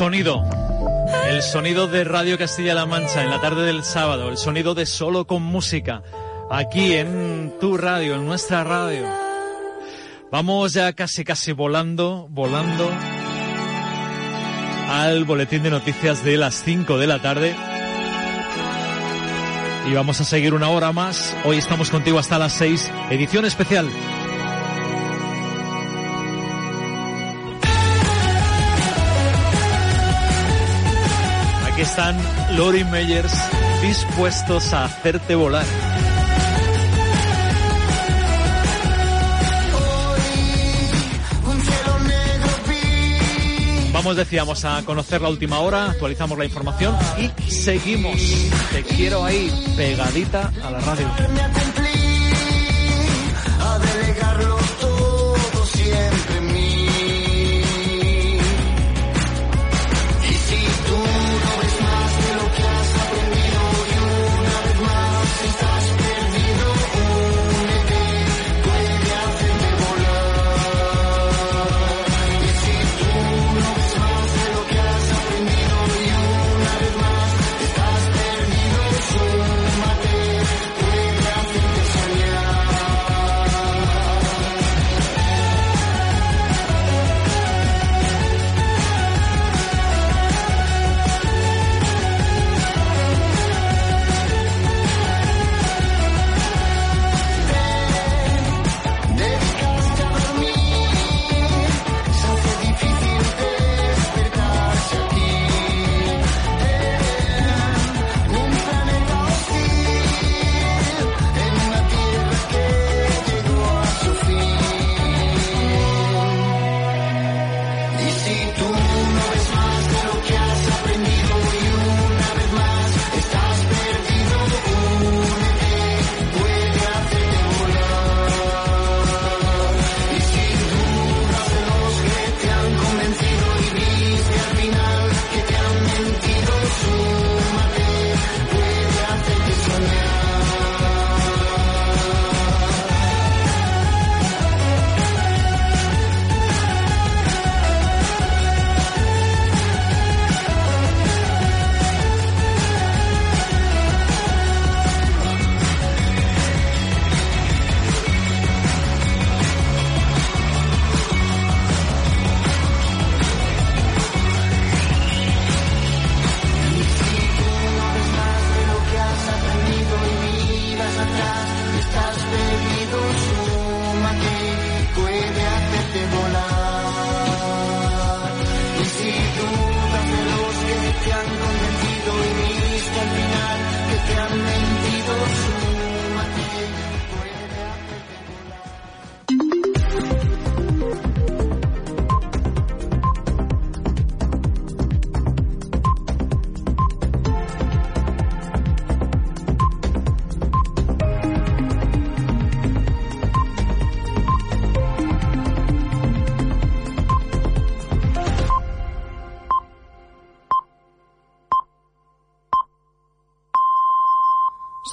Sonido. 0.00 0.42
El 1.28 1.42
sonido 1.42 1.86
de 1.86 2.04
Radio 2.04 2.38
Castilla-La 2.38 2.86
Mancha 2.86 3.22
en 3.22 3.28
la 3.28 3.38
tarde 3.38 3.66
del 3.66 3.84
sábado. 3.84 4.30
El 4.30 4.38
sonido 4.38 4.74
de 4.74 4.86
solo 4.86 5.26
con 5.26 5.42
música. 5.42 6.02
Aquí 6.50 6.94
en 6.94 7.52
tu 7.60 7.76
radio, 7.76 8.14
en 8.14 8.24
nuestra 8.24 8.64
radio. 8.64 9.06
Vamos 10.32 10.72
ya 10.72 10.94
casi 10.94 11.22
casi 11.22 11.52
volando, 11.52 12.28
volando 12.30 12.90
al 14.88 15.26
boletín 15.26 15.64
de 15.64 15.70
noticias 15.70 16.24
de 16.24 16.38
las 16.38 16.62
5 16.64 16.96
de 16.96 17.06
la 17.06 17.20
tarde. 17.20 17.54
Y 19.86 19.92
vamos 19.92 20.18
a 20.22 20.24
seguir 20.24 20.54
una 20.54 20.70
hora 20.70 20.92
más. 20.92 21.36
Hoy 21.44 21.58
estamos 21.58 21.90
contigo 21.90 22.18
hasta 22.18 22.38
las 22.38 22.54
6, 22.54 22.90
edición 23.10 23.44
especial. 23.44 23.90
Aquí 31.80 31.88
están 31.88 32.14
Lori 32.58 32.84
Meyers 32.84 33.32
dispuestos 33.80 34.70
a 34.74 34.84
hacerte 34.84 35.34
volar. 35.34 35.64
Vamos, 43.94 44.14
decíamos, 44.14 44.62
a 44.66 44.82
conocer 44.84 45.22
la 45.22 45.30
última 45.30 45.60
hora, 45.60 45.92
actualizamos 45.92 46.36
la 46.36 46.44
información 46.44 46.94
y 47.16 47.50
seguimos. 47.50 48.20
Te 48.72 48.82
quiero 48.82 49.24
ahí, 49.24 49.50
pegadita 49.74 50.52
a 50.62 50.70
la 50.70 50.80
radio. 50.80 51.69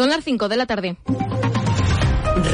Son 0.07 0.15
las 0.15 0.23
5 0.23 0.47
de 0.47 0.55
la 0.55 0.65
tarde. 0.65 0.96